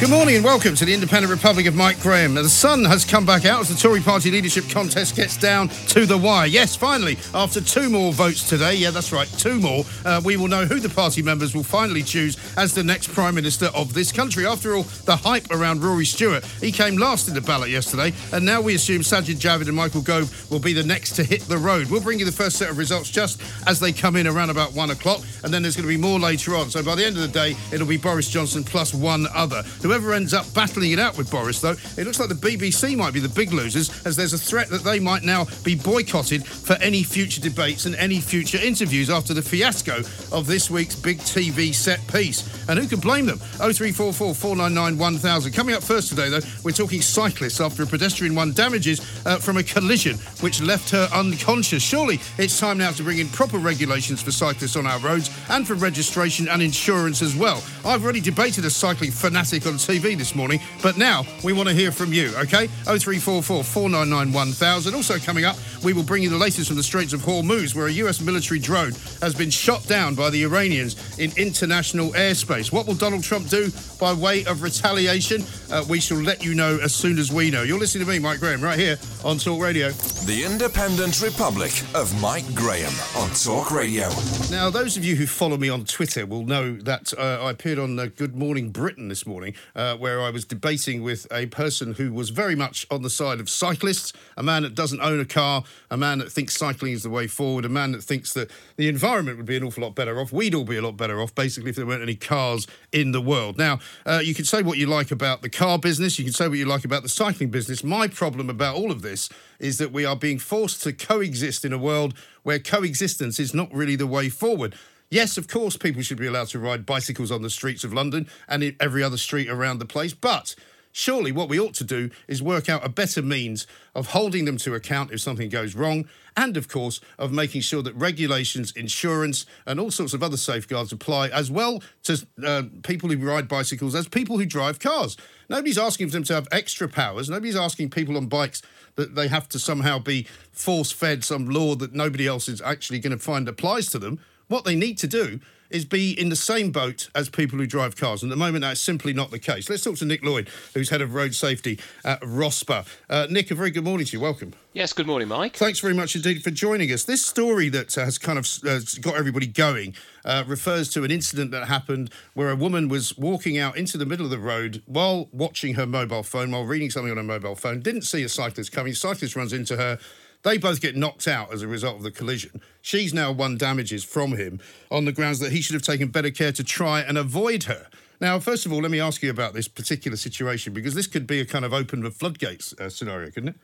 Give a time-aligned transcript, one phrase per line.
[0.00, 2.34] Good morning and welcome to the Independent Republic of Mike Graham.
[2.34, 6.06] The sun has come back out as the Tory party leadership contest gets down to
[6.06, 6.46] the wire.
[6.46, 10.46] Yes, finally, after two more votes today, yeah, that's right, two more, uh, we will
[10.46, 14.12] know who the party members will finally choose as the next Prime Minister of this
[14.12, 14.46] country.
[14.46, 18.44] After all, the hype around Rory Stewart, he came last in the ballot yesterday, and
[18.44, 21.58] now we assume Sajid Javid and Michael Gove will be the next to hit the
[21.58, 21.90] road.
[21.90, 24.74] We'll bring you the first set of results just as they come in around about
[24.74, 26.70] one o'clock, and then there's going to be more later on.
[26.70, 29.64] So by the end of the day, it'll be Boris Johnson plus one other.
[29.88, 33.14] Whoever ends up battling it out with Boris, though, it looks like the BBC might
[33.14, 36.74] be the big losers, as there's a threat that they might now be boycotted for
[36.74, 41.74] any future debates and any future interviews after the fiasco of this week's big TV
[41.74, 42.44] set piece.
[42.68, 43.38] And who can blame them?
[43.38, 45.52] 0344 499 1000.
[45.54, 49.56] Coming up first today, though, we're talking cyclists after a pedestrian won damages uh, from
[49.56, 51.82] a collision which left her unconscious.
[51.82, 55.66] Surely it's time now to bring in proper regulations for cyclists on our roads and
[55.66, 57.62] for registration and insurance as well.
[57.86, 61.74] I've already debated a cycling fanatic on TV this morning, but now we want to
[61.74, 62.66] hear from you, okay?
[62.84, 64.94] 0344 499 1000.
[64.94, 67.86] Also coming up, we will bring you the latest from the Straits of Hormuz, where
[67.86, 72.72] a US military drone has been shot down by the Iranians in international airspace.
[72.72, 75.42] What will Donald Trump do by way of retaliation?
[75.70, 77.62] Uh, we shall let you know as soon as we know.
[77.62, 79.90] You're listening to me, Mike Graham, right here on Talk Radio.
[79.90, 84.08] The Independent Republic of Mike Graham on Talk Radio.
[84.50, 87.78] Now, those of you who follow me on Twitter will know that uh, I appeared
[87.78, 91.94] on uh, Good Morning Britain this morning, uh, where I was debating with a person
[91.94, 95.24] who was very much on the side of cyclists, a man that doesn't own a
[95.24, 98.50] car, a man that thinks cycling is the way forward, a man that thinks that
[98.76, 100.32] the environment would be an awful lot better off.
[100.32, 103.20] We'd all be a lot better off, basically, if there weren't any cars in the
[103.20, 103.58] world.
[103.58, 106.48] Now, uh, you can say what you like about the car business, you can say
[106.48, 107.84] what you like about the cycling business.
[107.84, 109.28] My problem about all of this
[109.58, 113.72] is that we are being forced to coexist in a world where coexistence is not
[113.72, 114.74] really the way forward.
[115.10, 118.28] Yes, of course, people should be allowed to ride bicycles on the streets of London
[118.46, 120.54] and every other street around the place, but
[120.92, 124.58] surely what we ought to do is work out a better means of holding them
[124.58, 129.46] to account if something goes wrong, and of course, of making sure that regulations, insurance,
[129.64, 133.94] and all sorts of other safeguards apply as well to uh, people who ride bicycles
[133.94, 135.16] as people who drive cars.
[135.48, 137.30] Nobody's asking for them to have extra powers.
[137.30, 138.60] Nobody's asking people on bikes
[138.96, 142.98] that they have to somehow be force fed some law that nobody else is actually
[142.98, 144.20] going to find applies to them.
[144.48, 147.94] What they need to do is be in the same boat as people who drive
[147.94, 148.22] cars.
[148.22, 149.68] And at the moment, that's simply not the case.
[149.68, 152.86] Let's talk to Nick Lloyd, who's head of road safety at ROSPA.
[153.10, 154.20] Uh, Nick, a very good morning to you.
[154.20, 154.54] Welcome.
[154.72, 155.56] Yes, good morning, Mike.
[155.56, 157.04] Thanks very much indeed for joining us.
[157.04, 159.94] This story that uh, has kind of uh, got everybody going
[160.24, 164.06] uh, refers to an incident that happened where a woman was walking out into the
[164.06, 167.54] middle of the road while watching her mobile phone, while reading something on her mobile
[167.54, 168.94] phone, didn't see a cyclist coming.
[168.94, 169.98] Cyclist runs into her.
[170.42, 172.60] They both get knocked out as a result of the collision.
[172.80, 176.30] She's now won damages from him on the grounds that he should have taken better
[176.30, 177.88] care to try and avoid her.
[178.20, 181.26] Now, first of all, let me ask you about this particular situation because this could
[181.26, 183.56] be a kind of open the floodgates uh, scenario, couldn't it?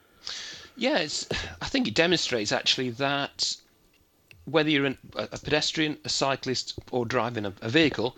[0.77, 1.29] Yeah, it's,
[1.61, 3.57] I think it demonstrates actually that
[4.45, 8.17] whether you're an, a pedestrian, a cyclist, or driving a, a vehicle,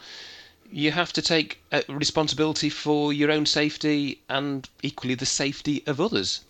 [0.71, 6.41] you have to take responsibility for your own safety and equally the safety of others.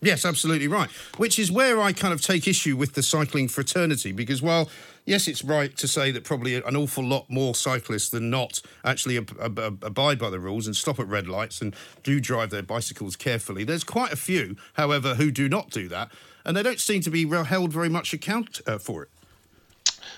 [0.00, 0.88] Yes, absolutely right.
[1.16, 4.70] Which is where I kind of take issue with the cycling fraternity because, while
[5.04, 9.16] yes, it's right to say that probably an awful lot more cyclists than not actually
[9.16, 11.74] ab- ab- ab- abide by the rules and stop at red lights and
[12.04, 13.64] do drive their bicycles carefully.
[13.64, 16.12] There's quite a few, however, who do not do that,
[16.44, 19.08] and they don't seem to be held very much account uh, for it.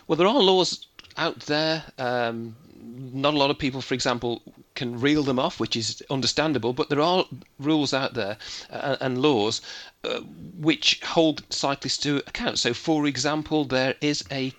[0.06, 0.86] Well, there are laws
[1.16, 1.84] out there.
[1.96, 4.42] Um, not a lot of people, for example,
[4.74, 6.72] can reel them off, which is understandable.
[6.72, 7.24] But there are
[7.58, 8.36] rules out there
[8.70, 9.60] uh, and laws
[10.04, 10.20] uh,
[10.58, 12.58] which hold cyclists to account.
[12.58, 14.52] So, for example, there is a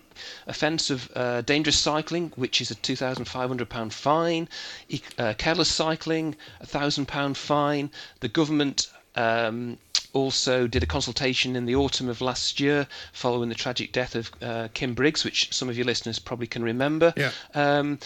[0.46, 4.48] offence of uh, dangerous cycling, which is a £2,500 fine,
[4.90, 7.90] e- uh, careless cycling, a £1,000 fine.
[8.20, 9.78] The government um,
[10.14, 14.32] also did a consultation in the autumn of last year following the tragic death of
[14.42, 17.14] uh, Kim Briggs, which some of your listeners probably can remember.
[17.16, 17.32] Yeah.
[17.54, 18.00] Um,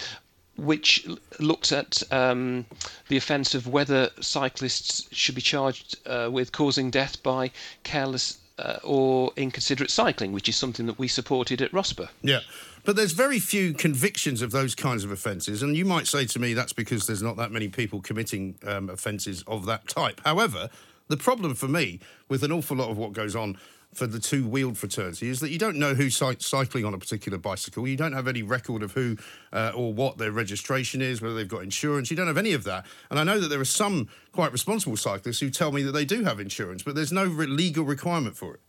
[0.58, 1.06] which
[1.40, 2.66] looked at um,
[3.10, 7.52] the offence of whether cyclists should be charged uh, with causing death by
[7.84, 12.08] careless uh, or inconsiderate cycling, which is something that we supported at ROSPA.
[12.22, 12.40] Yeah.
[12.86, 16.40] But there's very few convictions of those kinds of offences, and you might say to
[16.40, 20.22] me that's because there's not that many people committing um, offences of that type.
[20.24, 20.70] However,
[21.08, 22.00] the problem for me
[22.30, 23.58] with an awful lot of what goes on
[23.96, 27.38] for the two wheeled fraternity is that you don't know who's cycling on a particular
[27.38, 27.88] bicycle.
[27.88, 29.16] You don't have any record of who
[29.54, 32.12] uh, or what their registration is, whether they've got insurance.
[32.12, 32.86] You don't have any of that.
[33.10, 36.04] And I know that there are some quite responsible cyclists who tell me that they
[36.04, 38.60] do have insurance, but there's no re- legal requirement for it.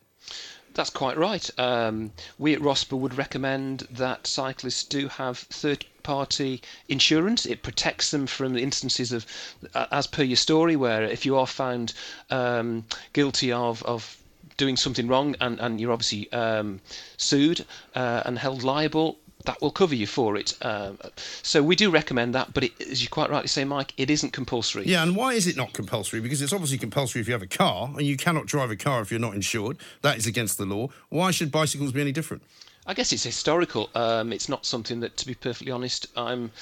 [0.75, 1.51] That's quite right.
[1.59, 7.47] Um, we at ROSPA would recommend that cyclists do have third party insurance.
[7.47, 9.27] It protects them from instances of,
[9.75, 11.95] uh, as per your story, where if you are found
[12.31, 14.17] um, guilty of, of
[14.57, 16.81] doing something wrong and, and you're obviously um,
[17.17, 17.65] sued
[17.95, 20.57] uh, and held liable, that will cover you for it.
[20.63, 20.99] Um,
[21.43, 24.33] so we do recommend that, but it, as you quite rightly say, Mike, it isn't
[24.33, 24.87] compulsory.
[24.87, 26.21] Yeah, and why is it not compulsory?
[26.21, 29.03] Because it's obviously compulsory if you have a car, and you cannot drive a car
[29.03, 29.77] if you're not insured.
[30.03, 30.89] That is against the law.
[31.09, 32.43] Why should bicycles be any different?
[32.87, 33.91] I guess it's historical.
[33.95, 36.53] Um, it's not something that, to be perfectly honest, I'm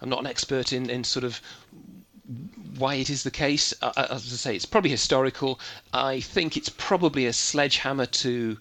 [0.00, 1.40] I'm not an expert in, in sort of
[2.78, 3.74] why it is the case.
[3.82, 5.58] Uh, as I say, it's probably historical.
[5.92, 8.58] I think it's probably a sledgehammer to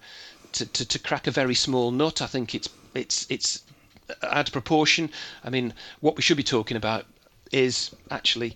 [0.54, 2.22] to, to, to crack a very small nut.
[2.22, 3.64] I think it's it's it's
[4.24, 5.10] out of proportion.
[5.44, 7.06] I mean, what we should be talking about
[7.52, 8.56] is actually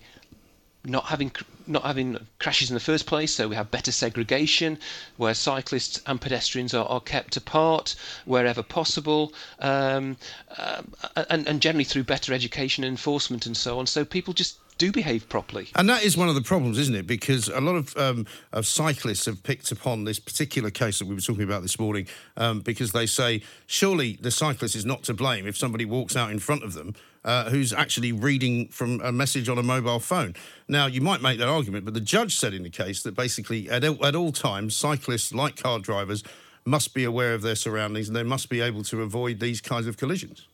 [0.86, 1.32] not having
[1.66, 4.78] not having crashes in the first place, so we have better segregation,
[5.16, 10.16] where cyclists and pedestrians are, are kept apart wherever possible, um,
[10.58, 10.94] um,
[11.28, 13.86] and, and generally through better education and enforcement and so on.
[13.86, 15.68] So people just do behave properly.
[15.74, 17.06] And that is one of the problems, isn't it?
[17.06, 21.14] Because a lot of, um, of cyclists have picked upon this particular case that we
[21.14, 22.06] were talking about this morning
[22.36, 26.30] um, because they say, surely the cyclist is not to blame if somebody walks out
[26.30, 26.94] in front of them
[27.26, 30.34] uh, who's actually reading from a message on a mobile phone.
[30.68, 33.68] Now, you might make that argument, but the judge said in the case that basically
[33.68, 36.22] at, at all times, cyclists, like car drivers,
[36.64, 39.86] must be aware of their surroundings and they must be able to avoid these kinds
[39.86, 40.48] of collisions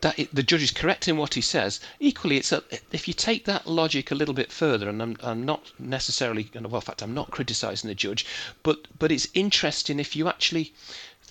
[0.00, 1.80] that the judge is correct in what he says.
[2.00, 5.44] Equally, it's a, if you take that logic a little bit further, and I'm, I'm
[5.44, 8.26] not necessarily, well, in fact, I'm not criticising the judge,
[8.62, 10.72] but but it's interesting if you actually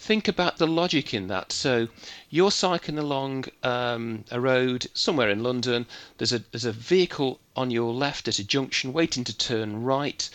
[0.03, 1.53] think about the logic in that.
[1.53, 1.87] So
[2.29, 5.85] you're cycling along um, a road somewhere in London.
[6.17, 10.29] There's a there's a vehicle on your left at a junction waiting to turn right.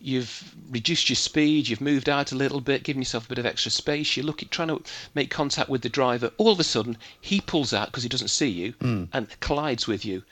[0.00, 1.68] You've reduced your speed.
[1.68, 4.16] You've moved out a little bit, given yourself a bit of extra space.
[4.16, 4.82] You're looking, trying to
[5.14, 6.32] make contact with the driver.
[6.36, 8.74] All of a sudden, he pulls out because he doesn't see you
[9.12, 10.24] and collides with you.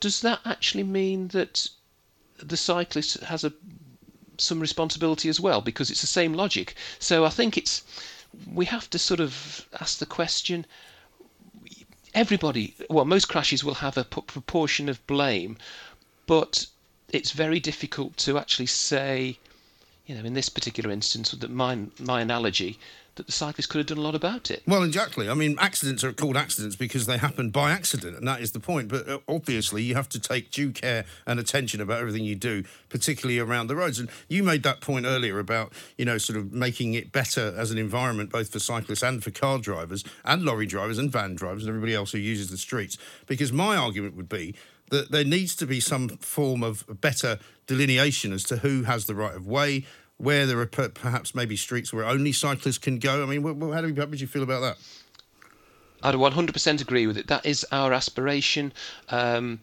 [0.00, 1.68] Does that actually mean that
[2.38, 3.52] the cyclist has a
[4.38, 6.74] some responsibility as well because it's the same logic.
[6.98, 7.82] So I think it's
[8.52, 10.66] we have to sort of ask the question.
[12.14, 15.56] Everybody, well, most crashes will have a proportion of blame,
[16.26, 16.66] but
[17.08, 19.38] it's very difficult to actually say,
[20.06, 22.78] you know, in this particular instance, that my my analogy,
[23.20, 24.62] that the cyclist could have done a lot about it.
[24.66, 25.28] Well, exactly.
[25.28, 28.60] I mean, accidents are called accidents because they happen by accident, and that is the
[28.60, 28.88] point.
[28.88, 32.64] But uh, obviously, you have to take due care and attention about everything you do,
[32.88, 33.98] particularly around the roads.
[33.98, 37.70] And you made that point earlier about, you know, sort of making it better as
[37.70, 41.64] an environment, both for cyclists and for car drivers, and lorry drivers, and van drivers,
[41.64, 42.96] and everybody else who uses the streets.
[43.26, 44.54] Because my argument would be
[44.90, 49.14] that there needs to be some form of better delineation as to who has the
[49.14, 49.86] right of way,
[50.20, 53.22] where there are perhaps maybe streets where only cyclists can go.
[53.22, 54.76] I mean, how, do you, how would you feel about that?
[56.02, 57.26] I'd 100% agree with it.
[57.28, 58.72] That is our aspiration.
[59.08, 59.60] Um,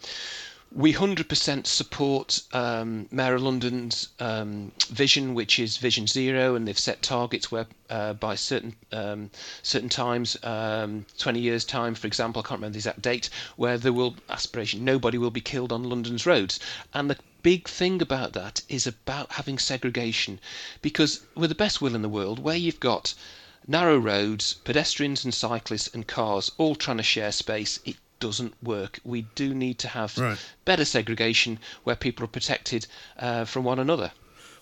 [0.72, 6.78] we 100% support um, Mayor of London's um, vision, which is Vision Zero, and they've
[6.78, 9.32] set targets where uh, by certain um,
[9.64, 13.78] certain times, um, 20 years time, for example, I can't remember the exact date, where
[13.78, 16.60] there will aspiration nobody will be killed on London's roads,
[16.94, 20.40] and the big thing about that is about having segregation,
[20.82, 23.14] because with the best will in the world, where you've got
[23.68, 29.00] narrow roads, pedestrians and cyclists and cars all trying to share space, it doesn't work.
[29.04, 30.38] We do need to have Right.
[30.66, 34.12] better segregation where people are protected uh, from one another.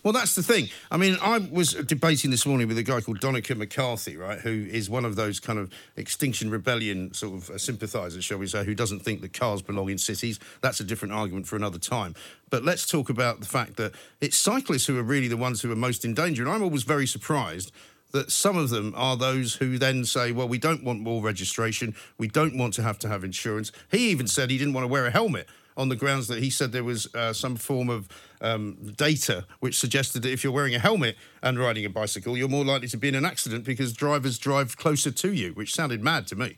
[0.03, 0.69] Well, that's the thing.
[0.91, 4.67] I mean, I was debating this morning with a guy called Donnachadh McCarthy, right, who
[4.69, 8.63] is one of those kind of Extinction Rebellion sort of uh, sympathisers, shall we say,
[8.65, 10.39] who doesn't think that cars belong in cities.
[10.61, 12.13] That's a different argument for another time.
[12.51, 15.71] But let's talk about the fact that it's cyclists who are really the ones who
[15.71, 16.43] are most in danger.
[16.43, 17.71] And I'm always very surprised
[18.15, 21.95] that some of them are those who then say, well, we don't want more registration,
[22.17, 23.71] we don't want to have to have insurance.
[23.91, 26.49] He even said he didn't want to wear a helmet on the grounds that he
[26.49, 28.07] said there was uh, some form of
[28.41, 32.47] um, data which suggested that if you're wearing a helmet and riding a bicycle, you're
[32.47, 36.01] more likely to be in an accident because drivers drive closer to you, which sounded
[36.01, 36.57] mad to me.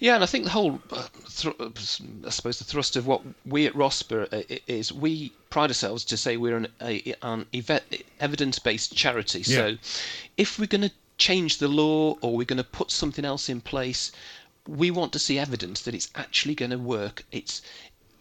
[0.00, 1.70] Yeah, and I think the whole, uh, thr- uh,
[2.26, 6.16] I suppose, the thrust of what we at ROSPA uh, is we pride ourselves to
[6.16, 7.46] say we're an, a, an
[8.20, 9.42] evidence-based charity.
[9.42, 9.76] So,
[10.36, 13.60] if we're going to change the law or we're going to put something else in
[13.60, 14.12] place,
[14.68, 17.24] we want to see evidence that it's actually going to work.
[17.32, 17.62] It's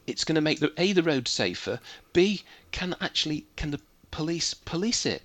[0.08, 1.80] it's going to make the a the road safer.
[2.14, 5.22] B can actually can the police police it.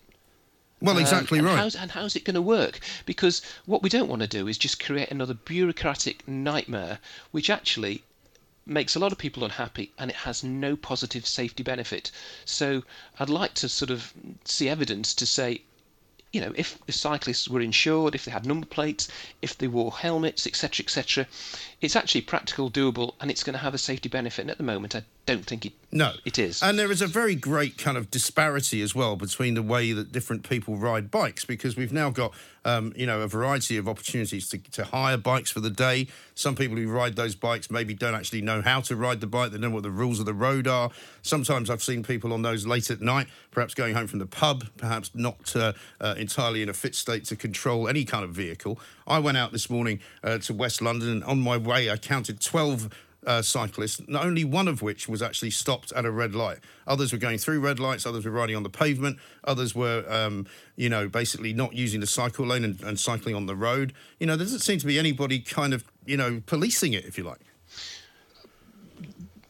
[0.82, 1.56] Well, Um, exactly and right.
[1.56, 2.80] How's, and how's it going to work?
[3.06, 6.98] Because what we don't want to do is just create another bureaucratic nightmare,
[7.30, 8.02] which actually
[8.66, 12.10] makes a lot of people unhappy and it has no positive safety benefit.
[12.44, 12.82] So
[13.18, 14.12] I'd like to sort of
[14.44, 15.62] see evidence to say,
[16.32, 19.06] you know, if the cyclists were insured, if they had number plates,
[19.42, 21.26] if they wore helmets, etc., etc.,
[21.82, 24.42] it's actually practical, doable, and it's going to have a safety benefit.
[24.42, 26.62] And at the moment, I don't think it No, it is.
[26.62, 30.10] And there is a very great kind of disparity as well between the way that
[30.10, 32.32] different people ride bikes because we've now got,
[32.64, 36.08] um, you know, a variety of opportunities to, to hire bikes for the day.
[36.34, 39.50] Some people who ride those bikes maybe don't actually know how to ride the bike,
[39.50, 40.90] they know what the rules of the road are.
[41.22, 44.64] Sometimes I've seen people on those late at night, perhaps going home from the pub,
[44.76, 48.78] perhaps not uh, uh, entirely in a fit state to control any kind of vehicle.
[49.06, 52.40] I went out this morning uh, to West London and on my way I counted
[52.40, 52.88] 12
[53.26, 56.58] uh, cyclists, only one of which was actually stopped at a red light.
[56.86, 60.46] Others were going through red lights, others were riding on the pavement, others were, um,
[60.76, 63.92] you know, basically not using the cycle lane and, and cycling on the road.
[64.18, 67.16] You know, there doesn't seem to be anybody kind of, you know, policing it, if
[67.16, 67.40] you like.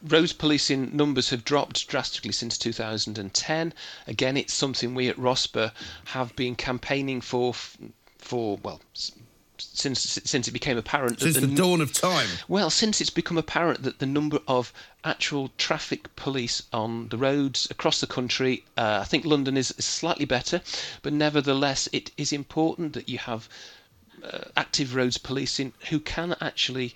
[0.06, 3.72] road policing numbers have dropped drastically since 2010.
[4.06, 5.72] Again, it's something we at ROSPA
[6.06, 7.54] have been campaigning for,
[8.18, 8.80] for well,
[9.74, 11.18] since since it became apparent.
[11.18, 12.28] that Since the n- dawn of time.
[12.48, 14.72] Well, since it's become apparent that the number of
[15.04, 19.84] actual traffic police on the roads across the country, uh, I think London is, is
[19.84, 20.60] slightly better,
[21.02, 23.48] but nevertheless, it is important that you have
[24.22, 26.94] uh, active roads policing who can actually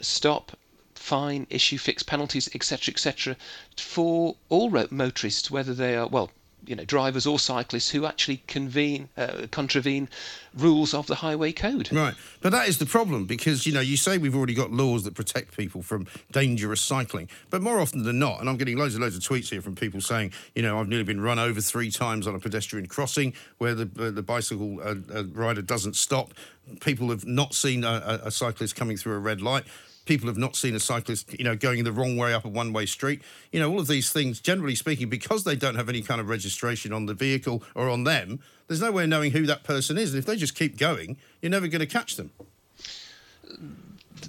[0.00, 0.56] stop,
[0.94, 3.36] fine, issue fixed penalties, etc., etc.,
[3.76, 6.30] for all road motorists, whether they are well,
[6.66, 10.08] you know, drivers or cyclists who actually convene, uh, contravene
[10.56, 11.92] rules of the highway code.
[11.92, 12.14] Right.
[12.40, 15.14] But that is the problem because, you know, you say we've already got laws that
[15.14, 17.28] protect people from dangerous cycling.
[17.50, 19.74] But more often than not, and I'm getting loads and loads of tweets here from
[19.74, 23.34] people saying, you know, I've nearly been run over three times on a pedestrian crossing
[23.58, 26.34] where the, uh, the bicycle uh, uh, rider doesn't stop.
[26.80, 29.64] People have not seen a, a, a cyclist coming through a red light.
[30.04, 32.84] People have not seen a cyclist, you know, going the wrong way up a one-way
[32.86, 33.22] street.
[33.52, 36.28] You know, all of these things, generally speaking, because they don't have any kind of
[36.28, 39.96] registration on the vehicle or on them, there's no way of knowing who that person
[39.96, 40.12] is.
[40.12, 42.30] And if they just keep going, you're never going to catch them.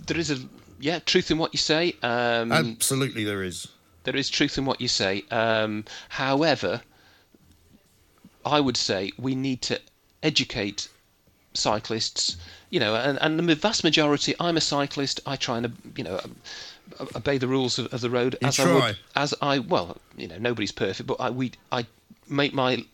[0.08, 0.38] There is a
[0.80, 1.96] yeah truth in what you say.
[2.04, 3.68] Um, Absolutely, there is.
[4.04, 5.24] there is truth in what you say.
[5.32, 6.82] Um, however,
[8.46, 9.80] I would say we need to
[10.22, 10.90] educate
[11.56, 12.38] cyclists.
[12.70, 14.36] You know, and, and the vast majority.
[14.40, 15.20] I'm a cyclist.
[15.26, 16.20] I try and you know
[17.16, 18.98] obey the rules of, of the road You as I would.
[19.16, 21.86] As I well, you know, nobody's perfect, but I we I
[22.28, 22.86] make my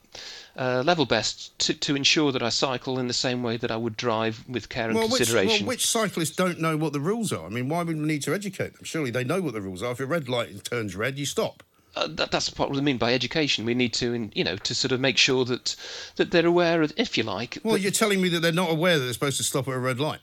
[0.58, 3.78] uh, level best to, to ensure that I cycle in the same way that I
[3.78, 7.32] would drive with care and Well which, well, which cyclists don't know what the rules
[7.32, 7.46] are?
[7.46, 8.84] I mean, why would we need to educate them?
[8.84, 9.94] Surely they know what the rules are.
[9.94, 11.64] If a red light turns red, you stop.
[11.96, 13.66] Uh, that, that's what we mean by education.
[13.66, 15.76] We need to, in- you know, to sort of make sure that
[16.16, 18.72] that they're aware of, if you like, Well, that you're telling me that they're not
[18.72, 20.22] aware that they're supposed to stop at a red light.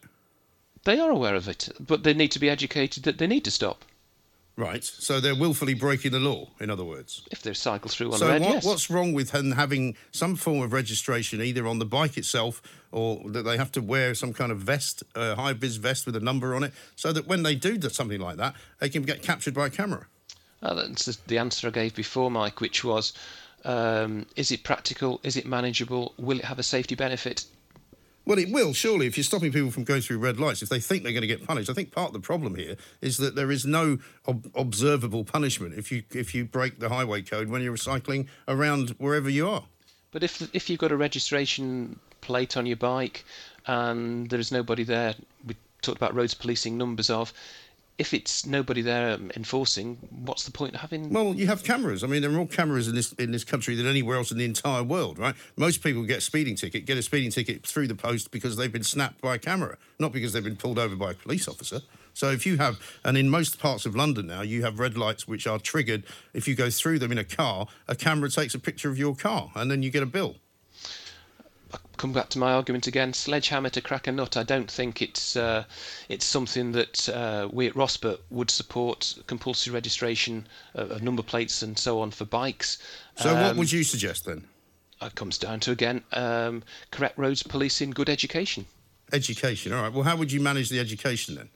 [0.84, 3.50] they are aware of it, but they need to be educated that they need to
[3.50, 3.84] stop
[4.56, 4.82] Right.
[4.82, 7.22] So they're willfully breaking the law, in other words.
[7.30, 8.40] if they cycle through on So red.
[8.42, 8.64] what, yes.
[8.64, 12.60] what's wrong with them having some form of registration either on the bike itself
[12.90, 16.16] or that they have to wear some kind of vest, uh, high vis vest with
[16.16, 19.04] a number on it, so that when they do do something like that, they can
[19.04, 20.08] get captured by a camera?
[20.62, 23.12] Uh, that's the- answer I gave before, Mike, which was,
[23.64, 25.20] um, is it practical?
[25.22, 26.14] Is it manageable?
[26.18, 27.44] Will it have a safety benefit?
[28.26, 30.60] Well, it will surely if you're stopping people from going through red lights.
[30.60, 32.76] If they think they're going to get punished, I think part of the problem here
[33.00, 37.22] is that there is no ob- observable punishment if you if you break the highway
[37.22, 39.64] code when you're cycling around wherever you are.
[40.10, 43.24] But if if you've got a registration plate on your bike
[43.66, 45.14] and there is nobody there,
[45.46, 47.32] we talked about roads policing numbers of.
[47.98, 51.12] If it's nobody there um, enforcing, what's the point of having?
[51.12, 52.04] Well, you have cameras.
[52.04, 54.38] I mean, there are more cameras in this in this country than anywhere else in
[54.38, 55.34] the entire world, right?
[55.56, 58.72] Most people get a speeding ticket, get a speeding ticket through the post because they've
[58.72, 61.80] been snapped by a camera, not because they've been pulled over by a police officer.
[62.14, 65.28] So if you have, and in most parts of London now, you have red lights
[65.28, 66.02] which are triggered.
[66.34, 69.14] If you go through them in a car, a camera takes a picture of your
[69.14, 70.36] car, and then you get a bill.
[71.96, 73.12] Come back to my argument again.
[73.12, 74.36] Sledgehammer to crack a nut.
[74.36, 75.64] I don't think it's uh,
[76.08, 81.60] it's something that uh, we at ROSPA would support compulsory registration of, of number plates
[81.62, 82.78] and so on for bikes.
[83.16, 84.44] So what Um, would you suggest then?
[85.02, 88.66] It comes down to again um, correct roads policing, good education.
[89.12, 89.72] Education.
[89.72, 89.92] All right.
[89.92, 91.48] Well, how would you manage the education then?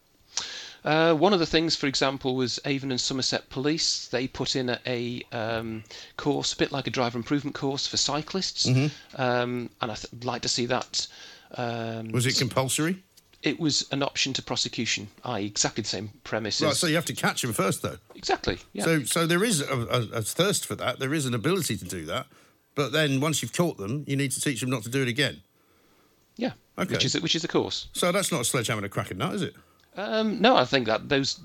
[0.85, 4.09] Uh, one of the things, for example, was Avon and Somerset Police.
[4.09, 5.85] They put in a, a um,
[6.17, 8.91] course, a bit like a driver improvement course for cyclists, Mhm.
[9.17, 11.07] um, and I th- like to see that.
[11.57, 13.03] Um, Was it compulsory?
[13.43, 16.63] It was an option to prosecution, i.e., exactly the same premises.
[16.63, 16.77] Right.
[16.77, 17.99] So you have to catch them first, though.
[18.15, 18.59] Exactly.
[18.73, 18.85] Yeah.
[18.85, 20.99] So, so there is a, a, a thirst for that.
[21.01, 22.27] There is an ability to do that,
[22.75, 25.09] but then once you've caught them, you need to teach them not to do it
[25.09, 25.43] again.
[26.37, 26.53] yeah.
[26.79, 26.95] Okay.
[26.95, 27.89] Which is which is the course.
[27.93, 29.55] So that's not a sledgehammer to crack a nut, is it?
[29.97, 31.41] Um, no, I think that those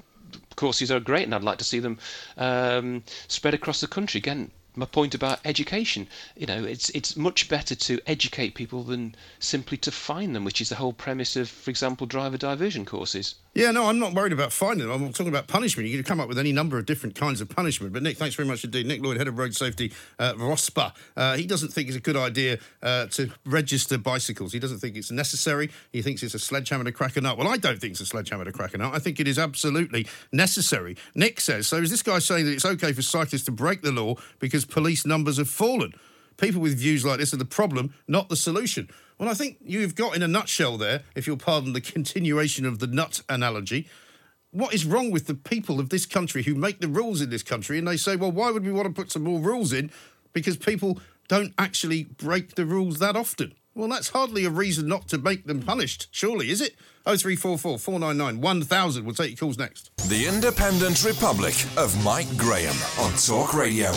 [0.56, 2.00] courses are great, and I'd like to see them
[2.38, 4.20] um, spread across the country.
[4.20, 6.08] Again, my point about education.
[6.36, 10.62] You know, it's it's much better to educate people than simply to fine them, which
[10.62, 13.36] is the whole premise of, for example, driver diversion courses.
[13.58, 15.04] Yeah, no, I'm not worried about finding them.
[15.04, 15.90] I'm talking about punishment.
[15.90, 17.92] You can come up with any number of different kinds of punishment.
[17.92, 18.86] But Nick, thanks very much indeed.
[18.86, 20.94] Nick Lloyd, head of road safety at ROSPA.
[21.16, 24.54] Uh, he doesn't think it's a good idea uh, to register bicycles.
[24.54, 25.72] He doesn't think it's necessary.
[25.92, 27.36] He thinks it's a sledgehammer to crack a nut.
[27.36, 28.94] Well, I don't think it's a sledgehammer to crack a nut.
[28.94, 30.96] I think it is absolutely necessary.
[31.16, 33.92] Nick says, so is this guy saying that it's okay for cyclists to break the
[33.92, 35.96] law because police numbers have fallen?
[36.38, 38.88] People with views like this are the problem, not the solution.
[39.20, 42.80] Well, I think you've got in a nutshell there, if you'll pardon the continuation of
[42.80, 43.88] the nut analogy,
[44.52, 47.44] what is wrong with the people of this country who make the rules in this
[47.44, 49.92] country and they say, well, why would we want to put some more rules in?
[50.34, 53.54] Because people don't actually break the rules that often.
[53.76, 56.76] Well, that's hardly a reason not to make them punished, surely, is it?
[57.06, 59.06] 0344 499 1000.
[59.06, 59.92] We'll take your calls next.
[60.10, 63.92] The Independent Republic of Mike Graham on Talk Radio.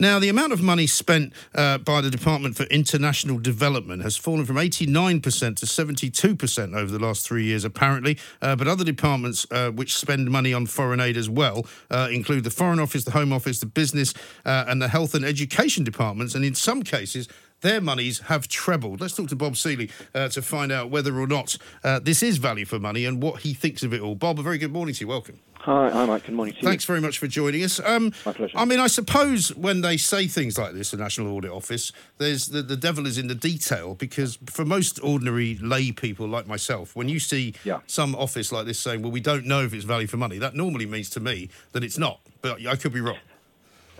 [0.00, 4.46] Now, the amount of money spent uh, by the Department for International Development has fallen
[4.46, 5.22] from 89%
[5.56, 8.16] to 72% over the last three years, apparently.
[8.40, 12.44] Uh, but other departments uh, which spend money on foreign aid as well uh, include
[12.44, 14.14] the Foreign Office, the Home Office, the Business,
[14.46, 16.34] uh, and the Health and Education departments.
[16.34, 17.28] And in some cases,
[17.60, 19.00] their monies have trebled.
[19.00, 22.38] Let's talk to Bob Seely uh, to find out whether or not uh, this is
[22.38, 24.14] value for money and what he thinks of it all.
[24.14, 25.08] Bob, a very good morning to you.
[25.08, 25.40] Welcome.
[25.54, 26.24] Hi, hi, Mike.
[26.24, 26.66] Good morning to you.
[26.66, 27.78] Thanks very much for joining us.
[27.80, 28.56] Um, My pleasure.
[28.56, 32.46] I mean, I suppose when they say things like this, the National Audit Office, there's
[32.46, 36.96] the, the devil is in the detail because for most ordinary lay people like myself,
[36.96, 37.80] when you see Yeah.
[37.86, 40.54] some office like this saying, well, we don't know if it's value for money, that
[40.54, 42.20] normally means to me that it's not.
[42.40, 43.18] But I could be wrong.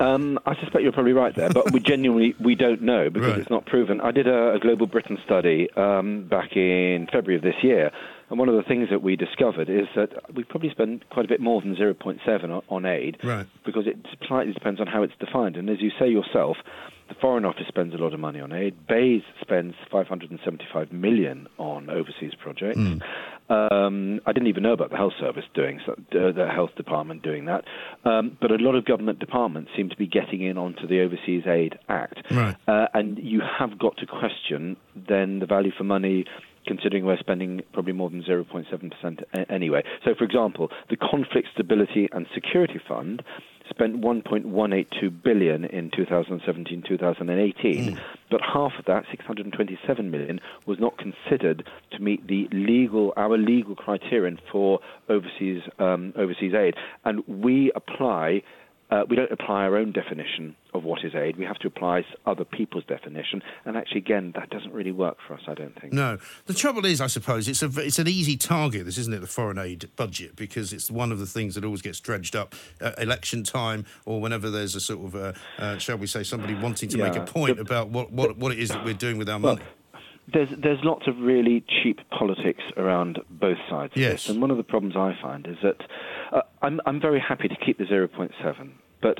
[0.00, 3.38] Um, I suspect you're probably right there, but we genuinely we don't know because Right.
[3.40, 4.00] it's not proven.
[4.00, 7.90] I did a, a global Britain study um, back in February of this year,
[8.30, 11.28] and one of the things that we discovered is that we probably spend quite a
[11.28, 13.46] bit more than 0.7 on, on aid, Right.
[13.66, 15.56] because it slightly depends on how it's defined.
[15.56, 16.56] And as you say yourself,
[17.08, 18.86] the Foreign Office spends a lot of money on aid.
[18.86, 22.78] BEIS spends 575 million on overseas projects.
[23.50, 27.22] Um, I didn't even know about the health service doing so, uh, the health department
[27.22, 27.64] doing that.
[28.04, 31.42] Um, but a lot of government departments seem to be getting in onto the Overseas
[31.46, 32.22] Aid Act.
[32.30, 32.56] Right.
[32.68, 36.24] Uh, and you have got to question then the value for money.
[36.66, 39.82] Considering we're spending probably more than 0.7% anyway.
[40.04, 43.22] So, for example, the Conflict Stability and Security Fund
[43.70, 47.98] spent 1.182 billion in 2017-2018,
[48.30, 53.74] but half of that, 627 million, was not considered to meet the legal our legal
[53.74, 58.42] criterion for overseas um, overseas aid, and we apply.
[58.90, 61.36] Uh, we don't apply our own definition of what is aid.
[61.36, 65.34] We have to apply other people's definition, and actually, again, that doesn't really work for
[65.34, 65.42] us.
[65.46, 65.92] I don't think.
[65.92, 68.86] No, the trouble is, I suppose it's a it's an easy target.
[68.86, 71.82] This isn't it, the foreign aid budget, because it's one of the things that always
[71.82, 75.96] gets dredged up at election time or whenever there's a sort of, uh, uh, shall
[75.96, 78.70] we say, somebody wanting to make a point the- about what, what what it is
[78.70, 79.66] that we're doing with our Well, money.
[80.32, 84.58] There's there's lots of really cheap politics around both sides of this, and one of
[84.58, 85.80] the problems I find is that
[86.32, 88.70] uh, I'm I'm very happy to keep the 0.7
[89.02, 89.18] But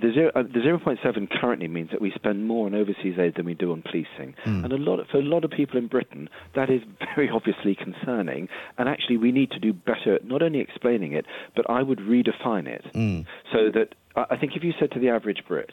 [0.00, 3.46] the, zero, uh, the 0.7 currently means that we spend more on overseas aid than
[3.46, 4.34] we do on policing.
[4.44, 4.64] Hmm.
[4.64, 6.82] And a lot, for a lot of people in Britain, that is
[7.14, 8.48] very obviously concerning.
[8.78, 12.66] And actually, we need to do better, not only explaining it, but I would redefine
[12.66, 13.20] it Hmm.
[13.52, 15.70] so that I I think if you said to the average Brit,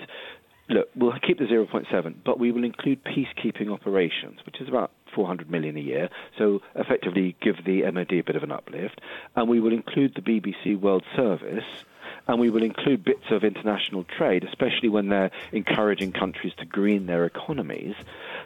[0.70, 5.50] look, we'll keep the 0.7, but we will include peacekeeping operations, which is about 400
[5.50, 9.02] million a year, so effectively give the MOD a bit of an uplift,
[9.36, 11.64] and we will include the BBC World Service,
[12.28, 17.06] and we will include bits of international trade, especially when they're encouraging countries to green
[17.08, 17.96] their economies,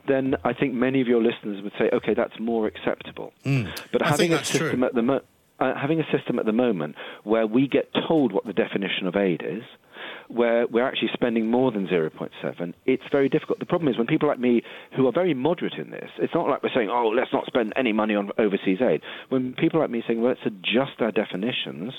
[0.07, 3.33] then I think many of your listeners would say, okay, that's more acceptable.
[3.43, 3.67] But Hmm.
[4.01, 4.59] I having a that's true.
[4.59, 5.21] system at the mo-
[5.59, 9.15] uh, having a system at the moment where we get told what the definition of
[9.15, 9.63] aid is,
[10.27, 13.59] where we're actually spending more than 0.7, it's very difficult.
[13.59, 14.61] The problem is when people like me,
[14.95, 17.73] who are very moderate in this, it's not like we're saying, oh, let's not spend
[17.75, 19.01] any money on overseas aid.
[19.29, 21.93] When people like me saying, well, let's adjust our definitions,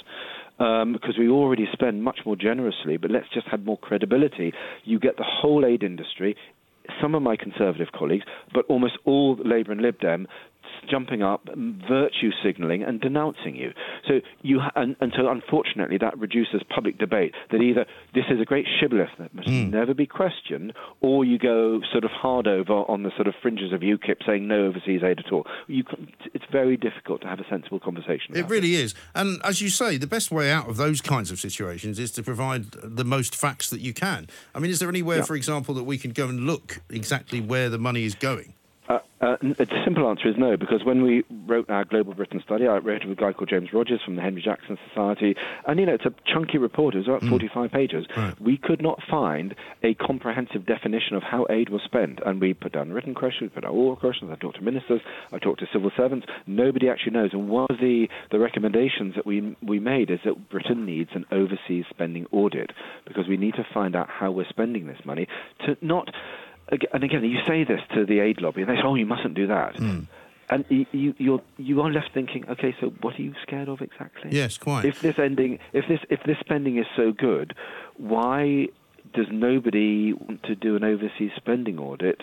[0.58, 4.52] um, because we already spend much more generously, but let's just have more credibility,
[4.84, 6.36] you get the whole aid industry,
[7.00, 10.26] some of my conservative colleagues, but almost all Labour and Lib Dem
[10.88, 13.72] jumping up, virtue signalling, and denouncing you.
[14.06, 17.34] So you ha- and, and so unfortunately that reduces public debate.
[17.50, 19.70] That either this is a great shibboleth that must hmm.
[19.70, 23.72] never be questioned, or you go sort of hard over on the sort of fringes
[23.72, 25.46] of UKIP saying no overseas aid at all.
[25.66, 25.84] You
[26.32, 28.36] it's very difficult to have a sensible conversation.
[28.36, 28.94] It really is.
[29.14, 32.22] And as you say, the best way out of those kinds of situations is to
[32.22, 34.28] provide the most facts that you can.
[34.54, 35.24] I mean, is there anywhere, Yeah.
[35.24, 38.53] for example, that we can go and look exactly where the money is going?
[38.88, 42.66] Uh, uh, the simple answer is no, because when we wrote our Global Britain study,
[42.66, 45.34] I wrote it with a guy called James Rogers from the Henry Jackson Society,
[45.66, 46.94] and you know it's a chunky report.
[46.94, 48.06] It was about 45 pages.
[48.38, 52.72] We could not find a comprehensive definition of how aid was spent, and we put
[52.72, 54.30] down written questions, we put down oral questions.
[54.30, 55.00] I talked to ministers,
[55.32, 56.26] I talked to civil servants.
[56.46, 57.30] Nobody actually knows.
[57.32, 61.24] And one of the the recommendations that we we made is that Britain needs an
[61.32, 62.72] overseas spending audit
[63.06, 65.26] because we need to find out how we're spending this money
[65.64, 66.10] to not
[66.68, 69.34] and again, you say this to the aid lobby, and they say, "Oh, you mustn't
[69.34, 70.00] do that." Hmm.
[70.50, 73.80] And you, you, you're, you are left thinking, okay, so what are you scared of
[73.80, 74.30] exactly?
[74.30, 74.84] Yes, quite.
[74.84, 77.54] If this ending, if this, if this spending is so good,
[77.96, 78.68] why
[79.14, 82.22] does nobody want to do an overseas spending audit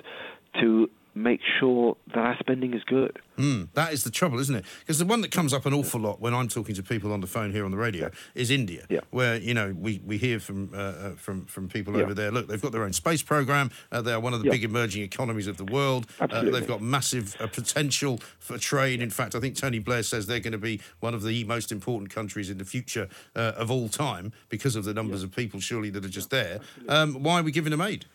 [0.59, 3.19] to make sure that our spending is good?
[3.37, 4.65] Mm, that is the trouble, isn't it?
[4.81, 7.21] Because the one that comes up an awful lot when I'm talking to people on
[7.21, 8.99] the phone here on the radio is India, Yeah.
[9.09, 12.03] where you know we, we hear from uh, uh, from from people Yeah.
[12.03, 12.31] over there.
[12.31, 13.71] Look, they've got their own space program.
[13.91, 14.51] Uh, they are one of the Yeah.
[14.51, 16.05] big emerging economies of the world.
[16.19, 19.01] Uh, they've got massive uh, potential for trade.
[19.01, 21.71] In fact, I think Tony Blair says they're going to be one of the most
[21.71, 25.59] important countries in the future uh, of all time because of the numbers of people,
[25.59, 26.59] surely that are just there.
[26.87, 28.05] Um, why are we giving them aid?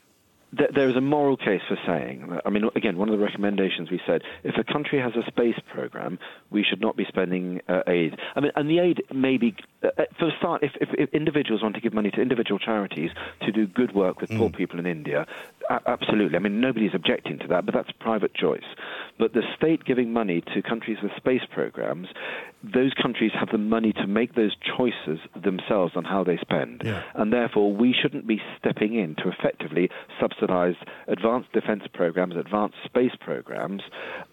[0.52, 3.90] There- there is a moral case for saying, I mean, again, one of the recommendations
[3.90, 6.18] we said, if a country has a space program,
[6.50, 8.16] we should not be spending uh, aid.
[8.36, 11.12] I mean, and the aid may be, uh, uh, for a start, if, if, if
[11.12, 13.10] individuals want to give money to individual charities
[13.44, 15.26] to do good work with poor people in India,
[15.68, 16.36] a- absolutely.
[16.36, 18.64] I mean, nobody's objecting to that, but that's private choice.
[19.18, 22.08] But the state giving money to countries with space programs,
[22.72, 26.82] those countries have the money to make those choices themselves on how they spend.
[26.84, 27.02] Yeah.
[27.14, 30.74] And therefore, we shouldn't be stepping in to effectively subsidize
[31.06, 33.82] advanced defense programs, advanced space programs,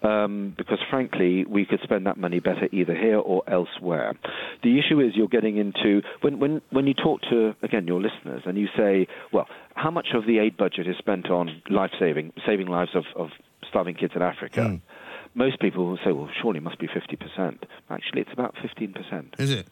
[0.02, 4.14] um, because frankly, we could spend that money better either here or elsewhere.
[4.64, 8.44] The issue is you're getting into, when, when, when you talk to, again, your listeners,
[8.46, 12.34] and you say, well, how much of the aid budget is spent on life saving,
[12.46, 13.30] saving lives of, of
[13.68, 14.82] starving kids in Africa?
[15.36, 17.58] Most people will say, well, surely it must be 50%.
[17.90, 19.40] Actually, it's about 15%.
[19.40, 19.68] Is it?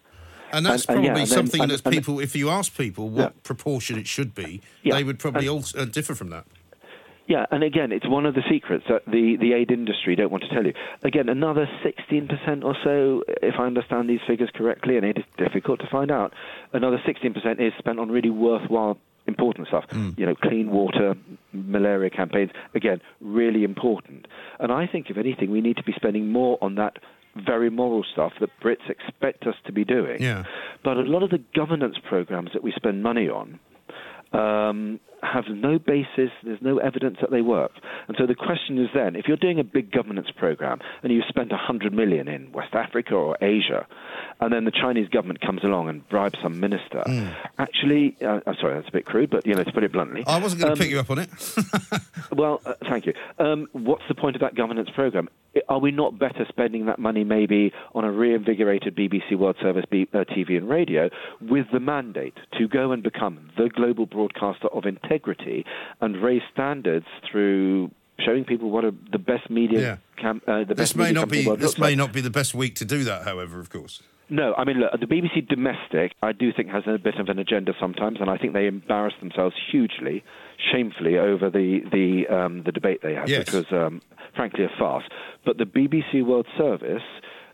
[0.54, 3.10] And that's And- and yeah, probably and then- something that people, if you ask people
[3.10, 3.42] what Yeah.
[3.44, 4.96] proportion it should be, Yeah.
[4.96, 6.46] they would probably also uh, differ from that.
[7.28, 10.44] Yeah, and again, it's one of the secrets that the, the aid industry don't want
[10.44, 10.74] to tell you.
[11.04, 15.80] Again, another 16% or so, if I understand these figures correctly, and it is difficult
[15.82, 16.34] to find out,
[16.74, 19.86] another 16% is spent on really worthwhile, important stuff.
[19.90, 20.12] Hmm.
[20.18, 21.16] You know, clean water,
[21.54, 24.28] malaria campaigns, again, really important.
[24.60, 26.98] And I think, if anything, we need to be spending more on that
[27.36, 30.22] very moral stuff that Brits expect us to be doing.
[30.22, 30.44] Yeah.
[30.84, 33.60] But a lot of the governance programs that we spend money on,
[34.34, 37.72] um, have no basis, there's no evidence that they work.
[38.08, 41.26] And so the question is then, if you're doing a big governance program and you've
[41.30, 43.86] spent 100 million in West Africa or Asia,
[44.40, 47.04] and then the Chinese government comes along and bribes some minister,
[47.60, 50.24] actually, uh, I'm sorry, that's a bit crude, but, you know, to put it bluntly.
[50.26, 51.30] I wasn't going to um, pick you up on it.
[52.32, 53.14] well, uh, thank you.
[53.38, 55.30] Um, what's the point of that governance program?
[55.68, 60.08] Are we not better spending that money maybe on a reinvigorated BBC World Service B,
[60.14, 61.10] uh, TV and radio
[61.42, 65.66] with the mandate to go and become the global broadcaster of integrity
[66.00, 67.92] and raise standards through
[68.26, 69.98] showing people what a, the best media Yeah.
[70.22, 71.98] cam, uh, the this best may not be this may like?
[71.98, 73.24] not be the best week to do that.
[73.24, 74.02] However, of course.
[74.30, 77.38] No, I mean, look, the BBC domestic, I do think has a bit of an
[77.38, 80.24] agenda sometimes, and I think they embarrass themselves hugely,
[80.72, 83.40] shamefully over the the um, the debate they had, Yes.
[83.40, 84.02] which was um,
[84.36, 85.04] frankly a farce.
[85.46, 87.04] But the BBC World Service.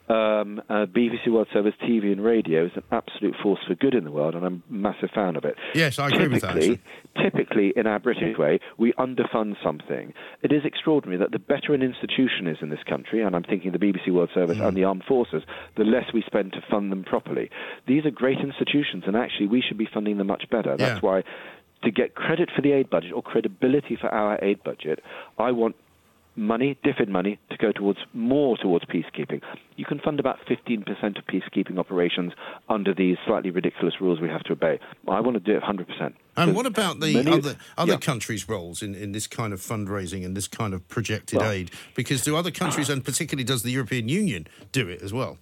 [0.10, 4.06] Um, uh, BBC World Service TV and radio is an absolute force for good in
[4.06, 5.56] the world, and I'm a massive fan of it.
[5.76, 6.80] Yes, I agree with that, Typically,
[7.22, 10.13] typically in our British way, we underfund something.
[10.44, 13.74] It is extraordinary that the better an institution is in this country, and I'm thinking
[13.74, 15.44] the BBC World Service and the Armed Forces,
[15.76, 17.50] the less we spend to fund them properly.
[17.86, 20.78] These are great institutions, and actually we should be funding them much better.
[20.78, 21.10] That's Yeah.
[21.10, 21.24] why,
[21.84, 25.04] to get credit for the aid budget or credibility for our aid budget,
[25.38, 25.76] I want
[26.38, 29.41] money, DFID money, to go towards more towards peacekeeping.
[29.76, 30.86] You can fund about 15%
[31.17, 32.32] of peacekeeping operations
[32.69, 34.80] under these slightly ridiculous rules we have to obey.
[35.08, 36.13] I want to do it 100%.
[36.38, 37.97] And what about the Many- other other Yeah.
[37.97, 41.71] countries' roles in, in this kind of fundraising and this kind of projected Well- aid?
[41.95, 45.39] Because do other countries, and particularly does the European Union, do it as well?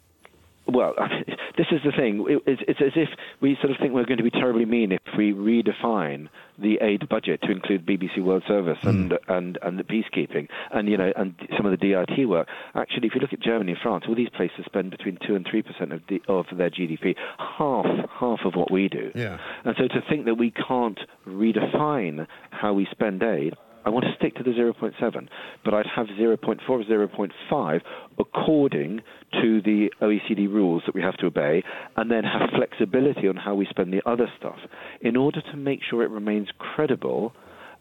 [0.65, 0.95] Well,
[1.57, 2.25] this is the thing.
[2.27, 3.09] It- It's, it's as if
[3.41, 7.09] we sort of think we're going to be terribly mean if we redefine the aid
[7.09, 8.89] budget to include BBC World Service hmm.
[8.89, 12.47] and and and the peacekeeping and you know and some of the DIT work.
[12.75, 15.45] Actually, if you look at Germany and France, all these places spend between two and
[15.49, 17.85] three percent of the, of their GDP, half
[18.19, 19.11] half of what we do.
[19.15, 19.37] Yeah.
[19.63, 24.15] And so to think that we can't redefine how we spend aid, I want to
[24.15, 25.27] stick to the 0.7,
[25.63, 27.81] but I'd have 0.4 or 0.5
[28.19, 29.01] according
[29.41, 31.63] to the OECD rules that we have to obey,
[31.95, 34.57] and then have flexibility on how we spend the other stuff
[35.01, 37.33] in order to make sure it remains credible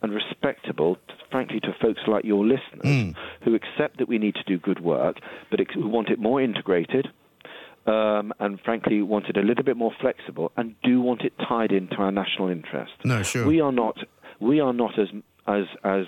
[0.03, 0.99] and respectable,
[1.31, 5.17] frankly, to folks like your listeners who accept that we need to do good work,
[5.51, 7.09] but who want it more integrated,
[7.87, 11.71] um, and frankly want it a little bit more flexible and do want it tied
[11.71, 12.93] into our national interest.
[13.05, 13.47] No, sure.
[13.47, 13.99] We are not
[14.41, 15.09] we are not as
[15.47, 16.07] as as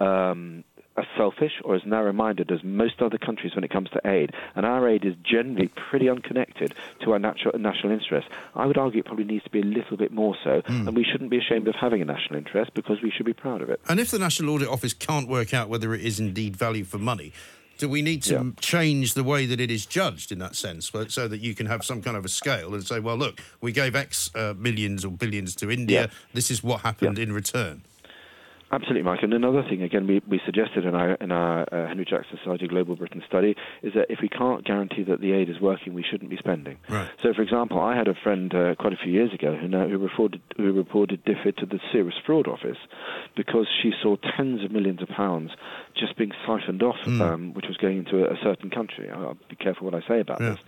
[0.00, 0.64] um,
[0.96, 4.66] as selfish or as narrow-minded as most other countries when it comes to aid, and
[4.66, 8.28] our aid is generally pretty unconnected to our natural, national interest.
[8.54, 10.88] I would argue it probably needs to be a little bit more so, Hmm.
[10.88, 13.62] and we shouldn't be ashamed of having a national interest because we should be proud
[13.62, 13.80] of it.
[13.88, 16.98] And if the National Audit Office can't work out whether it is indeed value for
[16.98, 17.32] money,
[17.78, 18.42] do we need to Yeah.
[18.60, 21.66] change the way that it is judged in that sense, but- so that you can
[21.66, 25.06] have some kind of a scale and say, well, look, we gave X uh, millions
[25.06, 26.02] or billions to India.
[26.02, 26.06] Yeah.
[26.34, 27.80] This is what happened in return.
[28.72, 29.22] Absolutely, Mike.
[29.22, 32.66] And another thing, again, we, we suggested in our, in our uh, Henry Jackson Society
[32.66, 36.02] Global Britain study is that if we can't guarantee that the aid is working, we
[36.02, 36.78] shouldn't be spending.
[36.88, 37.10] Right.
[37.22, 39.86] So, for example, I had a friend uh, quite a few years ago who, know,
[39.86, 42.78] who, reported, who reported DFID to the Serious Fraud Office
[43.36, 45.50] because she saw tens of millions of pounds
[45.94, 49.10] just being siphoned off, um, which was going into a, a certain country.
[49.10, 50.50] I'll I'll be careful what I say about Yeah.
[50.50, 50.58] this.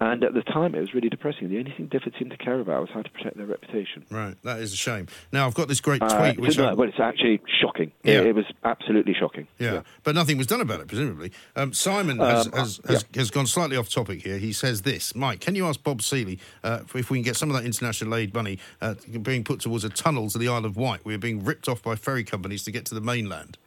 [0.00, 1.48] And at the time, it was really depressing.
[1.50, 4.04] The only thing DFID seemed to care about was how to protect their reputation.
[4.10, 5.08] Right, that is a shame.
[5.32, 7.92] Now, I've got this great Uh, tweet, which so, I- no, well, it's actually shocking.
[8.02, 8.20] Yeah.
[8.20, 9.46] It, it was absolutely shocking.
[9.58, 9.82] Yeah.
[10.04, 11.32] but nothing was done about it, presumably.
[11.56, 14.38] Um, Simon has, Um, has, has, has gone slightly off topic here.
[14.38, 17.50] He says this Mike, can you ask Bob Seely uh, if we can get some
[17.50, 20.76] of that international aid money uh, being put towards a tunnel to the Isle of
[20.76, 21.00] Wight?
[21.04, 23.58] We're being ripped off by ferry companies to get to the mainland.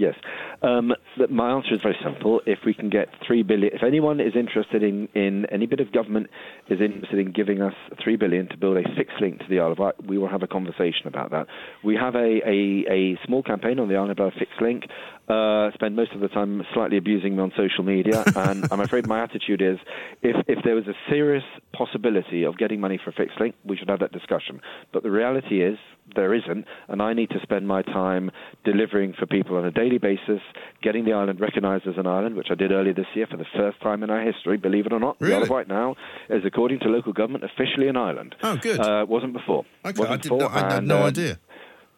[0.00, 0.14] Yes.
[0.62, 0.94] Um,
[1.28, 2.40] my answer is very simple.
[2.46, 5.92] If we can get three billion, if anyone is interested in, in any bit of
[5.92, 6.28] government
[6.70, 9.72] is interested in giving us three billion to build a fixed link to the Isle
[9.72, 11.48] of Wight, we will have a conversation about that.
[11.82, 14.84] We have a, a, a small campaign on the Isle of Wight fixed link.
[15.28, 19.06] Uh, spend most of the time slightly abusing me on social media, and I'm afraid
[19.06, 19.78] my attitude is,
[20.22, 23.76] if if there was a serious possibility of getting money for a fixed link, we
[23.76, 24.60] should have that discussion.
[24.92, 25.78] But the reality is
[26.16, 28.30] there isn't, and I need to spend my time
[28.64, 30.40] delivering for people on a daily basis,
[30.82, 33.46] getting the island recognised as an island, which I did earlier this year for the
[33.56, 35.18] first time in our history, believe it or not.
[35.18, 35.94] The Isle of Wight now
[36.28, 38.34] is, according to local government, officially an island.
[38.42, 38.78] Oh, good.
[38.78, 39.64] Uh, wasn't before.
[39.82, 41.38] Okay, wasn't I, did before, not, I had no uh, idea.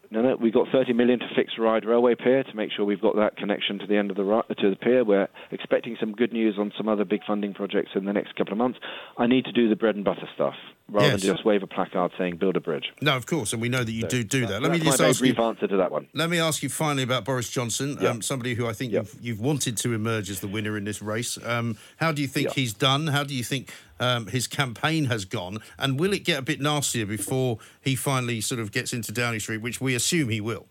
[0.09, 3.01] no, no, we got 30 million to fix Ryde Railway Pier to make sure we've
[3.01, 5.03] got that connection to the end of the to the pier.
[5.03, 8.53] We're expecting some good news on some other big funding projects in the next couple
[8.53, 8.79] of months.
[9.17, 10.55] I need to do the bread and butter stuff
[10.89, 11.21] rather Yes.
[11.21, 12.91] than just wave a placard saying build a bridge.
[13.01, 14.61] No, of course, and we know that you do do that.
[14.61, 15.33] Let me just ask you.
[15.33, 16.07] brief answer to that one.
[16.13, 18.09] Let me ask you finally about Boris Johnson, Yeah.
[18.09, 18.99] um, somebody who I think Yeah.
[18.99, 21.37] you've, you've wanted to emerge as the winner in this race.
[21.43, 22.53] Um, how do you think Yeah.
[22.55, 23.07] he's done?
[23.07, 25.59] How do you think um, his campaign has gone?
[25.79, 29.39] And will it get a bit nastier before he finally sort of gets into Downing
[29.39, 30.67] Street, which we assume he will?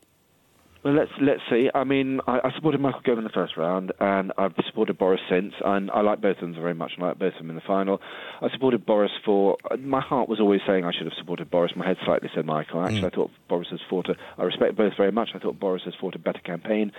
[0.85, 1.71] Well, let's let's see.
[1.73, 5.21] I mean, I, I supported Michael Gove in the first round, and I've supported Boris
[5.31, 6.93] since, and I like both of them very much.
[6.97, 8.01] and I like both of them in the final.
[8.41, 9.59] I supported Boris for.
[9.79, 11.71] My heart was always saying I should have supported Boris.
[11.77, 12.83] My head slightly said Michael.
[12.83, 14.15] Actually, I thought Boris has fought a.
[14.37, 15.29] I respect both very much.
[15.37, 16.91] I thought Boris has fought a better campaign,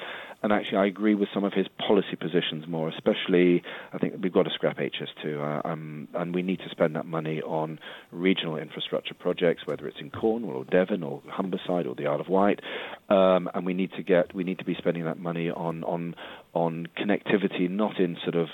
[0.41, 2.87] and actually, I agree with some of his policy positions more.
[2.87, 6.95] Especially, I think we've got to scrap HS2, uh, um, and we need to spend
[6.95, 7.79] that money on
[8.11, 12.29] regional infrastructure projects, whether it's in Cornwall or Devon or Humberside or the Isle of
[12.29, 12.61] Wight,
[13.09, 16.15] um, and we need to get we need to be spending that money on on
[16.53, 18.47] on connectivity, not in sort of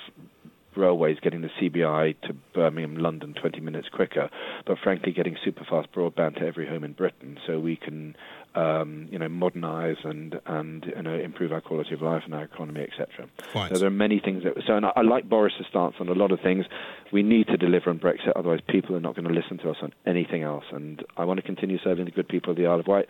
[0.75, 4.29] railways, getting the CBI to Birmingham, London 20 minutes quicker,
[4.65, 8.15] but frankly, getting super fast broadband to every home in Britain so we can
[8.55, 12.43] um, you know, modernise and and you know improve our quality of life and our
[12.43, 13.29] economy, etc.
[13.73, 14.53] So there are many things that.
[14.65, 16.65] So and I, I like Boris's stance on a lot of things.
[17.13, 19.77] We need to deliver on Brexit, otherwise people are not going to listen to us
[19.81, 20.65] on anything else.
[20.71, 23.05] And I want to continue serving the good people of the Isle of Wight.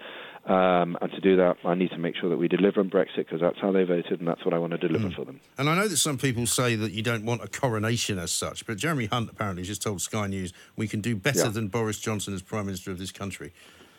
[0.49, 3.17] Um, and to do that, I need to make sure that we deliver on Brexit
[3.17, 5.39] because that's how they voted, and that's what I want to deliver for them.
[5.59, 8.65] And I know that some people say that you don't want a coronation as such,
[8.65, 11.49] but Jeremy Hunt apparently just told Sky News we can do better Yeah.
[11.49, 13.53] than Boris Johnson as Prime Minister of this country.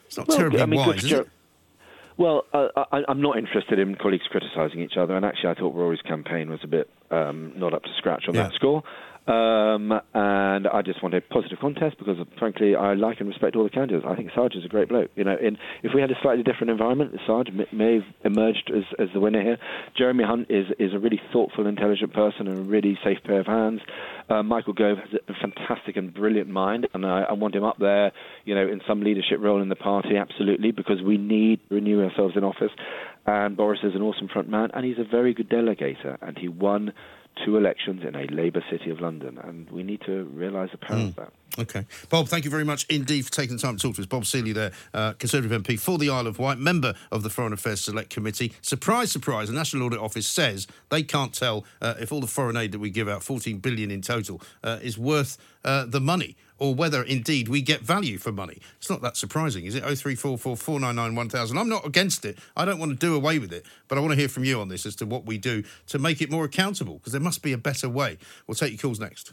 [0.07, 1.29] It's not Well, terribly I mean, wise, is it?
[2.17, 5.75] Well, uh, I, I'm not interested in colleagues criticising each other, and actually, I thought
[5.75, 8.45] Rory's campaign was a bit um, not up to scratch on Yeah.
[8.45, 8.83] that score.
[9.27, 13.65] Um, and I just want a positive contest because, frankly, I like and respect all
[13.65, 14.05] the candidates.
[14.09, 15.11] I think Saj is a great bloke.
[15.15, 18.73] You know, in, if we had a slightly different environment, Saj may, may have emerged
[18.75, 19.59] as, as the winner here.
[19.97, 23.47] Jeremy Hunt is is a really thoughtful, intelligent person and a really safe pair of
[23.47, 23.81] hands.
[24.29, 27.79] Uh, Michael Gove has a fantastic and brilliant mind, and I, I want him up
[27.79, 28.13] there,
[28.45, 32.03] you know, in some leadership role in the party, absolutely, because we need to renew
[32.03, 32.71] ourselves in office.
[33.27, 36.49] And Boris is an awesome front man, and he's a very good delegator, and he
[36.49, 36.93] won
[37.45, 40.99] two elections in a Labour city of London, and we need to realise the power
[40.99, 41.33] of that.
[41.59, 41.85] Okay.
[42.09, 44.07] Bob, thank you very much indeed for taking the time to talk to us.
[44.07, 47.53] Bob Seely there, uh, Conservative MP for the Isle of Wight, member of the Foreign
[47.53, 48.53] Affairs Select Committee.
[48.63, 52.57] Surprise, surprise, the National Audit Office says they can't tell uh, if all the foreign
[52.57, 56.37] aid that we give out, 14 billion in total, uh, is worth uh, the money
[56.61, 58.59] or whether indeed we get value for money.
[58.79, 59.81] It's not that surprising, is it?
[59.81, 61.59] 0344 499 1000.
[61.59, 62.39] I'm not against it.
[62.57, 64.61] I don't want to do away with it, but I want to hear from you
[64.61, 67.43] on this as to what we do to make it more accountable because there must
[67.43, 68.19] be a better way.
[68.47, 69.33] We'll take your calls next.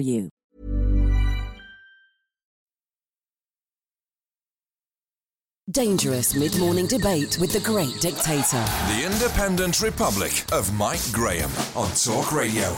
[0.00, 0.30] you.
[5.70, 8.64] Dangerous mid morning debate with the great dictator.
[8.88, 12.74] The Independent Republic of Mike Graham on Talk Radio.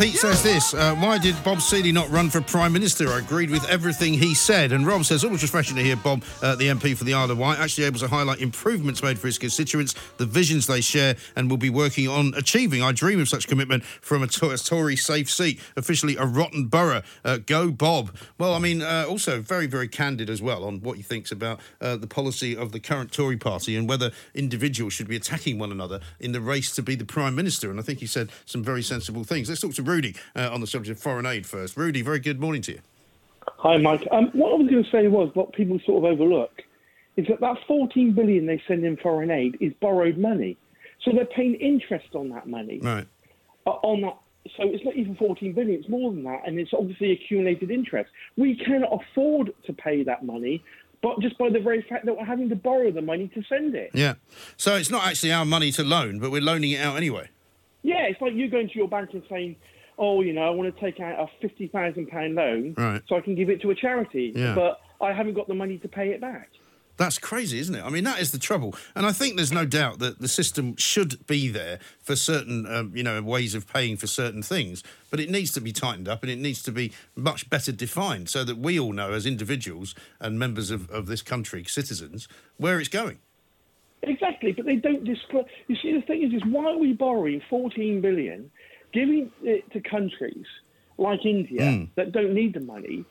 [0.00, 3.08] Pete says this uh, Why did Bob Seely not run for Prime Minister?
[3.08, 4.72] I agreed with everything he said.
[4.72, 7.36] And Rob says, Always refreshing to hear Bob, uh, the MP for the Isle of
[7.36, 11.50] Wight, actually able to highlight improvements made for his constituents, the visions they share, and
[11.50, 12.82] will be working on achieving.
[12.82, 16.68] I dream of such commitment from a, to- a Tory safe seat, officially a rotten
[16.68, 17.02] borough.
[17.22, 18.16] Uh, go, Bob.
[18.38, 21.60] Well, I mean, uh, also very, very candid as well on what he thinks about
[21.82, 25.70] uh, the policy of the current Tory party and whether individuals should be attacking one
[25.70, 27.70] another in the race to be the Prime Minister.
[27.70, 29.50] And I think he said some very sensible things.
[29.50, 31.76] Let's talk to Rudy uh, on the subject of foreign aid first.
[31.76, 32.80] Rudy, very good morning to you.
[33.58, 34.06] Hi, Mike.
[34.12, 36.62] Um, what I was going to say was what people sort of overlook
[37.16, 40.56] is that that 14 billion they send in foreign aid is borrowed money,
[41.04, 42.78] so they're paying interest on that money.
[42.80, 43.06] Right.
[43.66, 44.16] Uh, on that,
[44.56, 48.10] so it's not even 14 billion; it's more than that, and it's obviously accumulated interest.
[48.36, 50.62] We cannot afford to pay that money,
[51.02, 53.74] but just by the very fact that we're having to borrow the money to send
[53.74, 53.90] it.
[53.92, 54.14] Yeah.
[54.56, 57.28] So it's not actually our money to loan, but we're loaning it out anyway.
[57.82, 59.56] Yeah, it's like you going to your bank and saying,
[60.00, 63.02] "Oh, you know, I want to take out a fifty thousand pound loan, Right.
[63.08, 64.54] so I can give it to a charity, Yeah.
[64.56, 66.48] but I haven't got the money to pay it back."
[66.96, 67.82] That's crazy, isn't it?
[67.82, 68.74] I mean, that is the trouble.
[68.94, 72.92] And I think there's no doubt that the system should be there for certain, um,
[72.94, 74.82] you know, ways of paying for certain things.
[75.10, 78.28] But it needs to be tightened up and it needs to be much better defined
[78.28, 82.78] so that we all know, as individuals and members of, of this country, citizens, where
[82.78, 83.18] it's going.
[84.02, 85.44] Exactly, but they don't disclose.
[85.68, 88.50] You see, the thing is, is why are we borrowing 14 billion,
[88.92, 90.46] giving it to countries
[90.98, 91.88] like India Mm.
[91.96, 93.04] that don't need the money,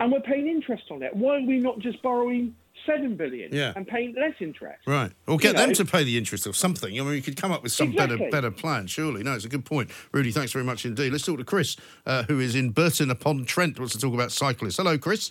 [0.00, 1.14] and we're paying interest on it?
[1.14, 2.54] Why are we not just borrowing
[2.86, 3.72] seven billion Yeah.
[3.76, 4.80] and paying less interest.
[4.88, 5.12] Right.
[5.28, 6.98] Or get You them know- to pay the interest or something.
[6.98, 9.22] I mean, you could come up with some better better plan, surely.
[9.22, 9.90] No, it's a good point.
[10.10, 11.12] Rudy, thanks very much indeed.
[11.12, 11.76] Let's talk to Chris,
[12.06, 14.78] uh, who is in Burton upon Trent, wants to talk about cyclists.
[14.78, 15.30] Hello, Chris.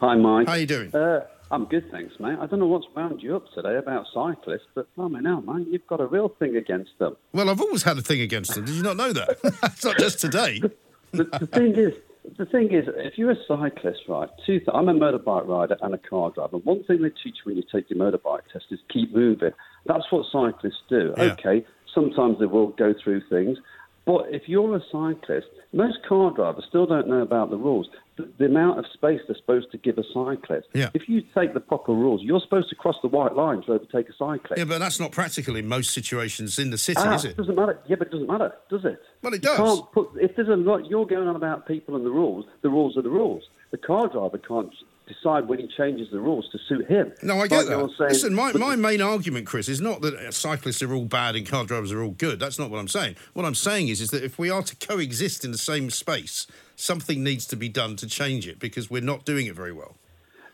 [0.00, 0.46] Hi, Mike.
[0.46, 0.94] How are you doing?
[0.94, 2.38] Uh, I'm good, thanks, mate.
[2.40, 5.86] I don't know what's wound you up today about cyclists, but blimey now, man, you've
[5.86, 7.16] got a real thing against them.
[7.32, 8.64] Well, I've always had a thing against them.
[8.64, 9.38] Did you not know that?
[9.62, 10.60] it's not just today.
[11.12, 11.94] the, the thing is,
[12.36, 14.28] the thing is, if you're a cyclist, right?
[14.44, 14.58] Two.
[14.58, 16.56] Th- I'm a motorbike rider and a car driver.
[16.58, 19.52] One thing they teach you when you take your motorbike test is keep moving.
[19.84, 21.14] That's what cyclists do.
[21.16, 21.34] Yeah.
[21.34, 23.58] Okay, sometimes they will go through things,
[24.06, 27.88] but if you're a cyclist, most car drivers still don't know about the rules.
[28.16, 30.68] The, the amount of space they're supposed to give a cyclist.
[30.72, 30.88] Yeah.
[30.94, 34.08] If you take the proper rules, you're supposed to cross the white line to overtake
[34.08, 34.56] a cyclist.
[34.56, 37.36] Yeah, but that's not practical in most situations in the city, Ah, is it?
[37.36, 37.78] doesn't matter.
[37.86, 38.98] Yeah, but it doesn't matter, does it?
[39.22, 39.58] Well, it You does.
[39.58, 42.46] can't put, if there's a lot, you're going on about people and the rules.
[42.62, 43.42] The rules are the rules.
[43.72, 44.72] The car driver can't
[45.06, 47.12] decide when he changes the rules to suit him.
[47.22, 47.96] No, I Like get you're that.
[47.96, 51.46] saying- Listen, my, my main argument, Chris, is not that cyclists are all bad and
[51.46, 52.40] car drivers are all good.
[52.40, 53.16] That's not what I'm saying.
[53.32, 56.46] What I'm saying is, is that if we are to coexist in the same space,
[56.74, 59.96] something needs to be done to change it because we're not doing it very well.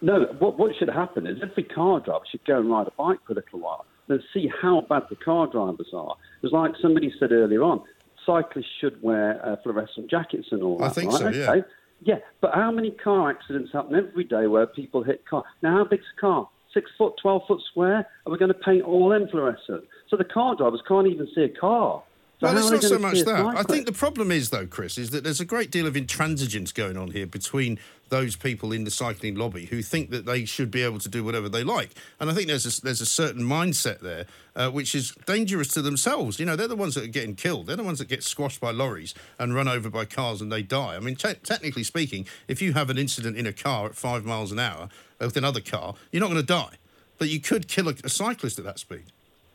[0.01, 3.19] No, what, what should happen is every car driver should go and ride a bike
[3.27, 6.17] for a little while and see how bad the car drivers are.
[6.43, 7.83] It's like somebody said earlier on,
[8.27, 10.85] cyclists should wear uh, fluorescent jackets and all that.
[10.85, 11.19] I think right?
[11.21, 11.51] so, yeah.
[11.53, 11.65] Okay.
[12.05, 15.45] Yeah, but how many car accidents happen every day where people hit car?
[15.63, 16.49] Now, how big's a car?
[16.75, 18.07] Six foot, 12 foot square?
[18.27, 19.85] Are we going to paint all them fluorescent?
[20.09, 22.03] So the car drivers can't even see a car.
[22.43, 23.57] Well, it's not so much that.
[23.57, 26.75] I think the problem is, though, Chris, is that there's a great deal of intransigence
[26.75, 27.79] going on here between
[28.09, 31.25] those people in the cycling lobby who think that they should be able to do
[31.25, 31.95] whatever they like.
[32.21, 35.83] And I think there's a, there's a certain mindset there uh, which is dangerous to
[35.83, 36.39] themselves.
[36.39, 37.67] You know, they're the ones that are getting killed.
[37.67, 40.63] They're the ones that get squashed by lorries and run over by cars and they
[40.63, 40.97] die.
[40.97, 44.25] I mean, te- technically speaking, if you have an incident in a car at five
[44.25, 44.89] miles an hour
[45.19, 46.77] with another car, you're not going to die.
[47.19, 49.05] But you could kill a, a cyclist at that speed.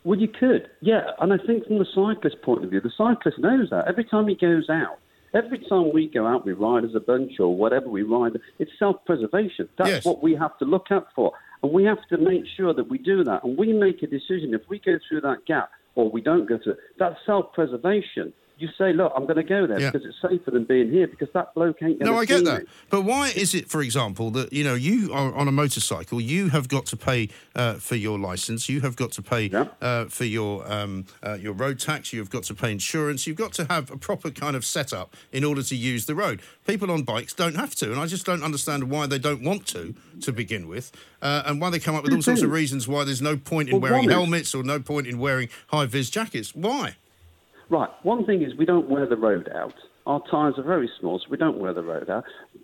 [0.07, 1.01] Well, you could, yeah.
[1.19, 3.89] And I think from the cyclist point of view, the cyclist knows that.
[3.89, 4.99] Every time he goes out,
[5.33, 8.71] every time we go out, we ride as a bunch or whatever we ride, it's
[8.79, 9.67] self preservation.
[9.77, 10.05] That's Yes.
[10.05, 11.33] what we have to look out for.
[11.61, 13.43] And we have to make sure that we do that.
[13.43, 14.53] And we make a decision.
[14.53, 18.31] If we go through that gap or we don't go through it, that's self preservation.
[18.59, 19.91] You say, look, I'm going to go there Yeah.
[19.91, 22.43] because it's safer than being here because that bloke ain't going to No, I get
[22.45, 22.65] that.
[22.89, 26.49] But why is it, for example, that you know you are on a motorcycle, you
[26.49, 29.51] have got to pay uh, for your license, you have got to pay
[29.81, 33.37] uh, for your um, uh, your road tax, you have got to pay insurance, you've
[33.37, 36.41] got to have a proper kind of setup in order to use the road.
[36.65, 39.67] People on bikes don't have to, and I just don't understand why they don't want
[39.67, 40.91] to to begin with,
[41.21, 43.69] uh, and why they come up with all sorts of reasons why there's no point
[43.69, 46.55] in Well, wearing helmets or no point in wearing high vis jackets.
[46.55, 46.95] Why?
[47.69, 47.89] Right.
[48.03, 49.73] One thing is we don't wear the road out.
[50.05, 52.23] Our tyres are very small, so we don't wear the road out.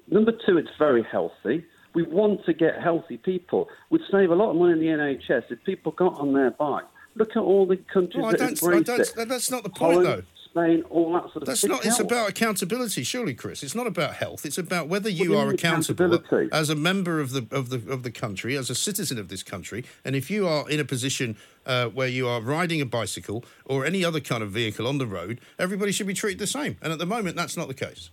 [0.09, 1.65] Number two, it's very healthy.
[1.93, 3.67] We want to get healthy people.
[3.89, 6.85] We'd save a lot of money in the NHS if people got on their bike.
[7.15, 9.29] Look at all the countries Well, I that don't- I embrace don't- it.
[9.29, 10.23] that's not the point, Holland, though.
[10.53, 11.83] Spain, all that sort of That's not.
[11.83, 13.63] It's about accountability, surely, Chris.
[13.63, 14.45] It's not about health.
[14.45, 18.03] It's about whether you you are accountable as a member of the of the of
[18.03, 21.37] the country, as a citizen of this country, and if you are in a position
[21.65, 25.07] uh, where you are riding a bicycle or any other kind of vehicle on the
[25.07, 26.77] road, everybody should be treated the same.
[26.83, 28.11] And at the moment, that's not the case.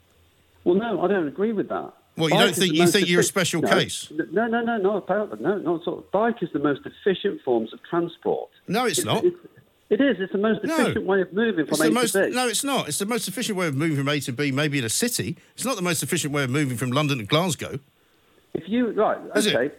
[0.65, 1.93] Well, no, I don't agree with that.
[2.17, 4.11] Well, you Bike don't think- you think you're a special no, case?
[4.11, 6.05] No, no, no, no, apparently, no, not at all.
[6.13, 8.51] Bike is the most efficient forms of transport.
[8.67, 9.25] No, it's not.
[9.91, 10.17] It is.
[10.21, 10.75] It's the most No.
[10.77, 12.35] efficient way of moving It's from the A most, to B.
[12.35, 12.89] no, it's not.
[12.89, 15.37] It's the most efficient way of moving from A to B, maybe in a city.
[15.55, 17.79] It's not the most efficient way of moving from London to Glasgow.
[18.55, 19.55] If you right, Is it?
[19.55, 19.75] okay,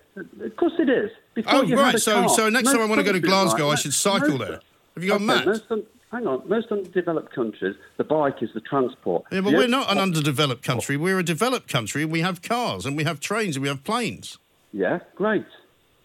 [0.45, 1.09] of course it is.
[1.33, 1.99] Before Oh, you right.
[1.99, 4.37] So, car, so next time I want to go to Glasgow, right, I should cycle
[4.37, 4.59] most- there.
[4.95, 5.61] Have you gone okay, mad?
[5.69, 9.23] Un, hang on, most underdeveloped countries, the bike is the transport.
[9.31, 10.95] Yeah, but The we're not an underdeveloped country.
[10.97, 14.37] We're a developed country, we have cars, and we have trains, and we have planes.
[14.73, 15.45] Yeah, great.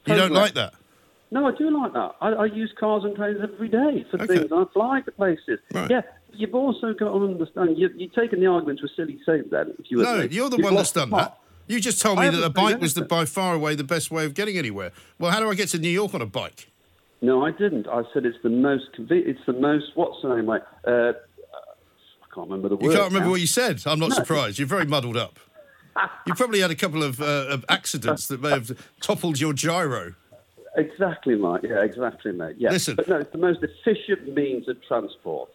[0.06, 0.74] You don't like that?
[1.30, 2.12] No, I do like that.
[2.20, 4.50] I, I use cars and trains every day for things.
[4.52, 5.58] I fly to places.
[5.74, 5.90] Right.
[5.90, 6.02] Yeah,
[6.32, 7.76] you've also got to understand.
[7.76, 9.74] You, you're taking the argument to a silly sake then.
[9.78, 11.38] If you No, you're the You've one that's done that.
[11.66, 14.24] You just told me that a bike was the, by far away the best way
[14.24, 14.92] of getting anywhere.
[15.18, 16.70] Well, how do I get to New York on a bike?
[17.20, 17.88] No, I didn't.
[17.88, 18.84] I said it's the most.
[18.96, 19.86] conve- It's the most.
[19.96, 20.46] What's the name?
[20.46, 22.84] Like, uh, uh, I can't remember the word.
[22.84, 23.30] You can't remember now.
[23.32, 23.82] what you said.
[23.84, 24.14] I'm not No.
[24.16, 24.60] surprised.
[24.60, 25.40] You're very muddled up.
[26.26, 28.70] You probably had a couple of, uh, of accidents that may have
[29.00, 30.12] toppled your gyro.
[30.76, 31.60] Exactly, mate.
[31.62, 32.56] Yeah, exactly, mate.
[32.58, 32.70] Yeah.
[32.70, 32.96] Listen.
[32.96, 35.50] But no, it's the most efficient means of transport.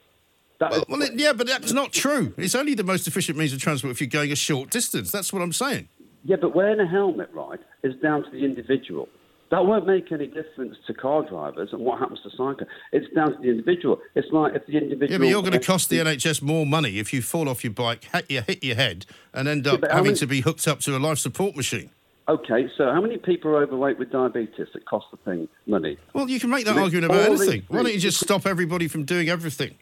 [0.59, 2.33] That is- Well, it, yeah, but that's not true.
[2.37, 5.11] It's only the most efficient means of transport if you're going a short distance.
[5.11, 5.87] That's what I'm saying.
[6.23, 9.07] yeah, but wearing a helmet, right, is down to the individual.
[9.49, 12.69] That won't make any difference to car drivers and what happens to cyclists.
[12.93, 13.99] It's down to the individual.
[14.15, 15.11] It's like if the individual.
[15.11, 17.73] Yeah, but you're going to cost the NHS more money if you fall off your
[17.73, 20.67] bike, hit your, hit your head, and end up how having many- to be hooked
[20.69, 21.89] up to a life support machine.
[22.31, 25.97] Okay, so how many people are overweight with diabetes that cost the thing money?
[26.13, 27.63] Well, you can make that List argument about anything.
[27.67, 29.75] Why don't you just stop everybody from doing everything?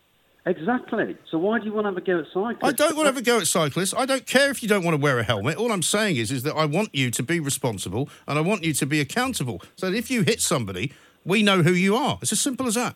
[0.48, 1.16] Exactly.
[1.30, 2.64] So why do you want to have a go at cyclists?
[2.64, 3.94] I don't want to have a go at cyclists.
[3.96, 5.58] I don't care if you don't want to wear a helmet.
[5.58, 8.64] All I'm saying is, is that I want you to be responsible and I want
[8.64, 9.62] you to be accountable.
[9.76, 10.92] So that if you hit somebody,
[11.24, 12.18] we know who you are.
[12.24, 12.96] It's as simple as that.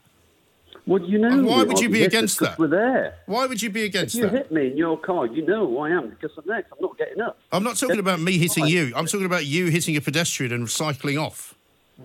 [0.85, 1.29] Well, do you know.
[1.29, 2.59] And why would you be against that?
[2.59, 3.15] We're there.
[3.25, 4.19] Why would you be against that?
[4.19, 4.43] If you that?
[4.49, 6.71] hit me in your car, you know who I am because I'm next.
[6.73, 7.37] I'm not getting up.
[7.51, 8.91] I'm not talking about me hitting you.
[8.95, 11.55] I'm talking about you hitting a pedestrian and cycling off.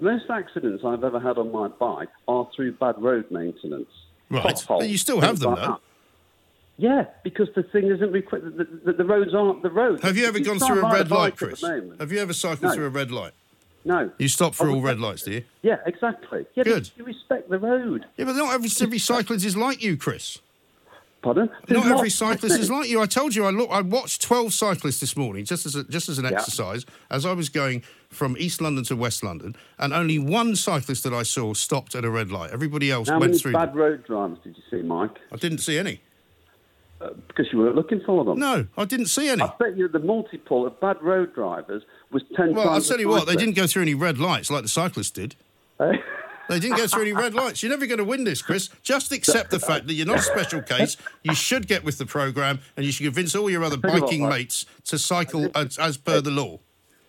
[0.01, 3.89] Most accidents I've ever had on my bike are through bad road maintenance.
[4.31, 4.43] Right.
[4.45, 5.67] Potholes, you still have them, like though.
[5.73, 5.81] that.
[6.81, 10.01] Yeah, because the thing isn't requ- the, the, the roads aren't the roads.
[10.03, 11.99] Have you ever gone through a red light, bike at the Chris?
[11.99, 12.73] Have you ever cycled No.
[12.75, 13.33] through a red light?
[13.89, 14.11] No.
[14.19, 15.45] You stop for all red lights, do you?
[15.63, 16.45] Yeah, exactly.
[16.55, 16.91] Yeah, Good.
[16.97, 18.05] You respect the road.
[18.19, 20.39] Yeah, but not every, every cyclist is like you, Chris.
[21.23, 21.49] Pardon?
[21.71, 23.01] Not every cyclist is like you.
[23.01, 23.71] I told you I look.
[23.73, 26.33] I watched twelve cyclists this morning just as a, just as an Yeah.
[26.33, 31.03] exercise as I was going from East London to West London, and only one cyclist
[31.05, 32.51] that I saw stopped at a red light.
[32.53, 33.53] Everybody else How went many through.
[33.55, 35.19] bad road drivers did you see, Mike?
[35.33, 36.03] I didn't see any.
[37.01, 38.39] Uh, because you weren't looking for them.
[38.41, 39.43] No, I didn't see any.
[39.43, 43.09] I bet you the multiple of bad road drivers was ten Well, I'll tell you
[43.09, 45.37] what, they didn't go through any red lights like the cyclists did.
[46.49, 47.63] They didn't go through any red lights.
[47.63, 48.71] You're never going to win this, Chris.
[48.83, 50.97] Just accept the fact that you're not a special case.
[51.23, 54.01] You should get with the programme and you should convince all your other you what,
[54.01, 56.59] biking mates to cycle as, as per the law.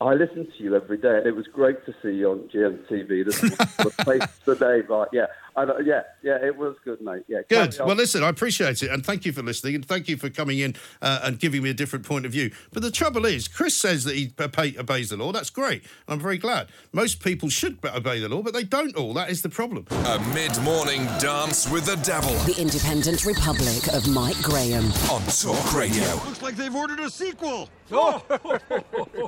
[0.01, 3.25] I listen to you every day, and it was great to see you on GMTV.
[3.25, 3.39] This
[3.77, 5.07] the place today, right?
[5.11, 5.25] Yeah,
[5.61, 6.37] I, know- yeah, yeah.
[6.43, 7.23] It was good, mate.
[7.27, 7.75] Yeah, Good.
[7.79, 10.59] Well, listen, I appreciate it, and thank you for listening, and thank you for coming
[10.59, 12.51] in uh, and giving me a different point of view.
[12.71, 15.31] But the trouble is, Chris says that he obey- obeys the law.
[15.31, 15.83] That's great.
[16.07, 16.69] I'm very glad.
[16.93, 19.13] Most people should obey the law, but they don't all.
[19.13, 19.85] That is the problem.
[19.91, 24.85] A mid morning dance with the devil The Independent Republic of Mike Graham.
[25.11, 26.03] on Talk Radio.
[26.25, 27.69] Looks like they've ordered a sequel.
[27.91, 28.23] Oh.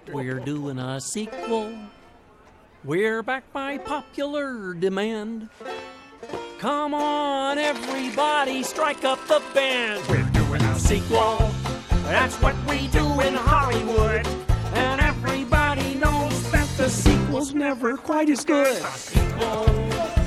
[0.14, 1.76] We're doing a sequel.
[2.84, 5.50] We're back by popular demand.
[6.62, 10.08] Come on, everybody, strike up the band.
[10.08, 11.50] We're doing a sequel.
[12.04, 14.28] That's what we do in Hollywood.
[14.76, 18.80] And everybody knows that the sequel's never quite as good.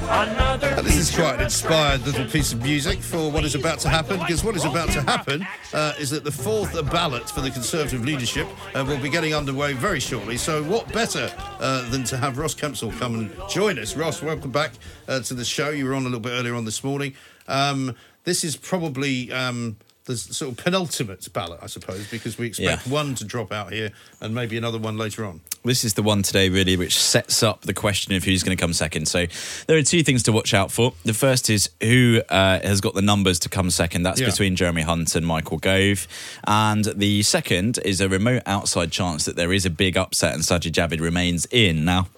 [0.08, 3.88] Uh, This is quite an inspired little piece of music for what is about to
[3.88, 7.50] happen, because what is about to happen uh, is that the fourth ballot for the
[7.50, 10.36] Conservative leadership uh, will be getting underway very shortly.
[10.36, 13.96] So, what better uh, than to have Ross Kempsell come and join us?
[13.96, 14.72] Ross, welcome back
[15.08, 15.70] uh, to the show.
[15.70, 17.14] You were on a little bit earlier on this morning.
[17.48, 17.94] Um,
[18.24, 19.32] this is probably.
[19.32, 19.76] Um,
[20.06, 22.92] the sort of penultimate ballot, I suppose, because we expect Yeah.
[22.92, 23.90] one to drop out here
[24.20, 25.40] and maybe another one later on.
[25.64, 28.60] This is the one today, really, which sets up the question of who's going to
[28.60, 29.08] come second.
[29.08, 29.26] So
[29.66, 30.92] there are two things to watch out for.
[31.04, 34.02] The first is who uh, has got the numbers to come second.
[34.02, 34.26] That's Yeah.
[34.28, 36.06] between Jeremy Hunt and Michael Gove.
[36.46, 40.42] And the second is a remote outside chance that there is a big upset and
[40.42, 41.86] Sajid Javid remains in.
[41.86, 42.08] Now,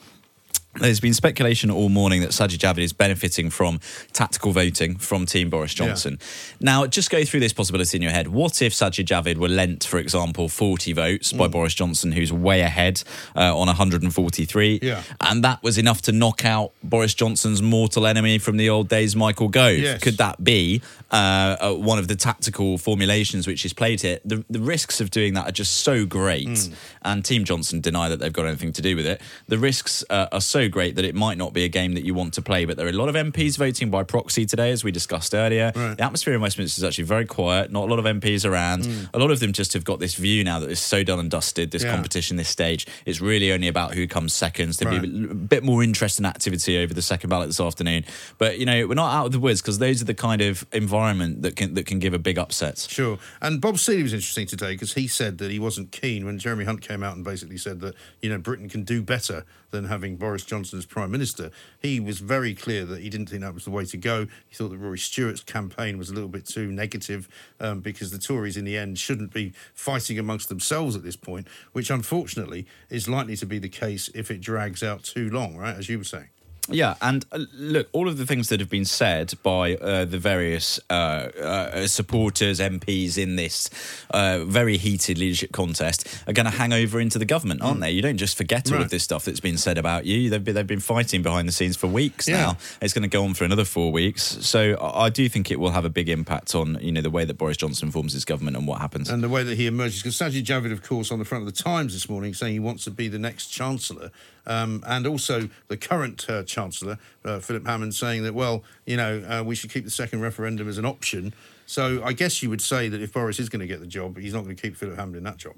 [0.81, 3.81] there's been speculation all morning that Sajid Javid is benefiting from
[4.13, 6.19] tactical voting from Team Boris Johnson.
[6.61, 8.29] Now, just go through this possibility in your head.
[8.29, 11.39] What if Sajid Javid were lent, for example, 40 votes Mm.
[11.39, 13.03] by Boris Johnson, who's way ahead
[13.35, 15.03] uh, on 143, Yeah.
[15.21, 19.17] and that was enough to knock out Boris Johnson's mortal enemy from the old days,
[19.17, 19.79] Michael Gove?
[19.79, 20.01] Yes.
[20.03, 24.19] Could that be uh, uh, one of the tactical formulations which is played here?
[24.25, 26.73] The, the risks of doing that are just so great, Mm.
[27.03, 29.21] and Team Johnson deny that they've got anything to do with it.
[29.49, 32.15] The risks uh, are so great that it might not be a game that you
[32.15, 32.65] want to play.
[32.65, 35.73] But there are a lot of MPs voting by proxy today, as we discussed earlier.
[35.75, 35.97] Right.
[35.97, 37.71] The atmosphere in Westminster is actually very quiet.
[37.71, 38.85] Not a lot of MPs around.
[38.85, 39.09] Mm.
[39.15, 41.31] A lot of them just have got this view now that it's so done and
[41.31, 41.71] dusted.
[41.71, 41.93] This Yeah.
[41.93, 44.73] competition, this stage, it's really only about who comes second.
[44.75, 48.05] There'll be a bit more interest and activity over the second ballot this afternoon.
[48.39, 50.67] But you know, we're not out of the woods because those are the kind of
[50.73, 52.87] environment that can that can give a big upset.
[52.91, 53.19] Sure.
[53.41, 56.65] And Bob Seely was interesting today because he said that he wasn't keen when Jeremy
[56.65, 60.17] Hunt came out and basically said that, you know, Britain can do better than having
[60.17, 61.51] Boris Johnson as Prime Minister.
[61.81, 64.27] He was very clear that he didn't think that was the way to go.
[64.49, 67.29] He thought that Rory Stewart's campaign was a little bit too negative
[67.61, 71.49] um, because the Tories, in the end, shouldn't be fighting amongst themselves at this point,
[71.73, 75.77] which unfortunately is likely to be the case if it drags out too long, right?
[75.77, 76.29] As you were saying.
[76.69, 80.19] Yeah, and uh, look, all of the things that have been said by uh, the
[80.19, 83.71] various uh, uh, supporters, MPs in this
[84.11, 87.83] uh, very heated leadership contest are going to hang over into the government, aren't Mm.
[87.83, 87.91] they?
[87.93, 88.85] You don't just forget all Right.
[88.85, 90.29] of this stuff that's been said about you.
[90.31, 92.37] They've been, they've been fighting behind the scenes for weeks Yeah.
[92.39, 92.59] now.
[92.81, 94.23] It's going to go on for another four weeks.
[94.41, 97.11] So I I do think it will have a big impact on you know the
[97.11, 99.09] way that Boris Johnson forms his government and what happens.
[99.09, 101.55] And the way that he emerges, because Sajid Javid, of course, on the front of
[101.55, 104.11] the Times this morning, saying he wants to be the next Chancellor,
[104.49, 109.23] um, and also the current uh, Chancellor, uh, Philip Hammond, saying that, well, you know,
[109.29, 111.35] uh, we should keep the second referendum as an option.
[111.67, 114.17] So I guess you would say that if Boris is going to get the job,
[114.17, 115.55] he's not going to keep Philip Hammond in that job.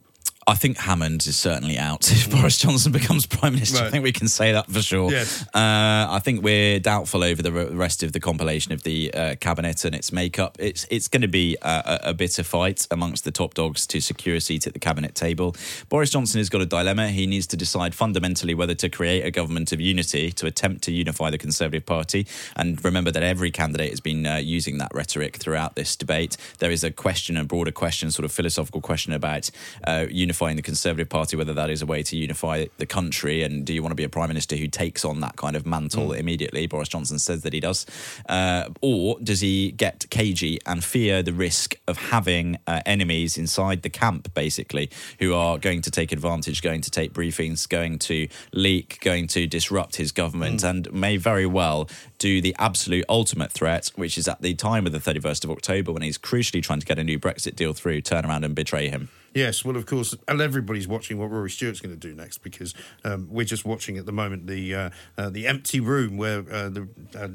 [0.49, 2.11] I think Hammond is certainly out.
[2.19, 5.11] If Boris Johnson becomes Prime Minister, I think we can say that for sure.
[5.11, 5.43] Yes.
[5.55, 9.85] Uh, I think we're doubtful over the rest of the compilation of the uh, cabinet
[9.85, 10.57] and its makeup.
[10.59, 14.01] It's it's going to be a, a, a bitter fight amongst the top dogs to
[14.01, 15.55] secure a seat at the cabinet table.
[15.89, 17.09] Boris Johnson has got a dilemma.
[17.09, 20.93] He needs to decide fundamentally whether to create a government of unity to attempt to
[20.93, 22.27] unify the Conservative Party.
[22.57, 26.37] And remember that every candidate has been uh, using that rhetoric throughout this debate.
[26.59, 29.51] There is a question, a broader question, sort of philosophical question about
[29.87, 30.07] uh,
[30.39, 33.75] unifying the Conservative Party, whether that is a way to unify the country, and do
[33.75, 36.19] you want to be a prime minister who takes on that kind of mantle Mm.
[36.21, 36.67] immediately?
[36.69, 37.85] Boris Johnson says that he does,
[38.29, 43.83] uh, or does he get cagey and fear the risk of having uh, enemies inside
[43.83, 48.29] the camp, basically, who are going to take advantage, going to take briefings, going to
[48.53, 50.71] leak, going to disrupt his government, Mm.
[50.71, 54.93] and may very well do the absolute ultimate threat, which is at the time of
[54.93, 58.01] the 31st of October when he's crucially trying to get a new Brexit deal through,
[58.03, 59.09] turn around and betray him.
[59.35, 62.75] Yes, well, of course, and everybody's watching what Rory Stewart's going to do next because
[63.05, 66.69] um, we're just watching at the moment the uh, uh, the empty room where uh,
[66.69, 67.29] the uh,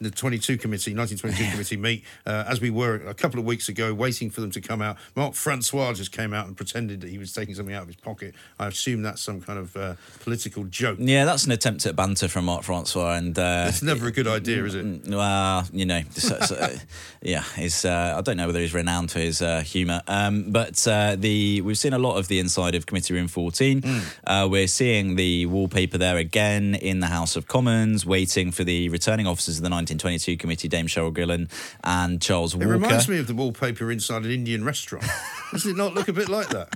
[0.00, 3.92] the 22 committee, 1922 committee meet, uh, as we were a couple of weeks ago,
[3.92, 4.96] waiting for them to come out.
[5.14, 7.96] Mark Francois just came out and pretended that he was taking something out of his
[7.96, 8.34] pocket.
[8.58, 10.98] I assume that's some kind of uh, political joke.
[11.00, 14.26] Yeah, that's an attempt at banter from Mark Francois, and uh, It's never a good
[14.26, 15.08] idea, is it?
[15.08, 16.74] Well, you know, so, so,
[17.22, 17.84] yeah, he's.
[17.84, 21.60] Uh, I don't know whether he's renowned for his uh, humour, um, but uh, the
[21.60, 23.82] we've seen a lot of the inside of Committee Room 14.
[23.82, 23.98] Hmm.
[24.26, 28.88] Uh, we're seeing the wallpaper there again in the House of Commons, waiting for the
[28.88, 31.50] returning officers of the 1922 committee, Dame Cheryl Gillan
[31.84, 35.04] and Charles It reminds me of the wallpaper inside an Indian restaurant.
[35.52, 36.68] Does it not look a bit like that?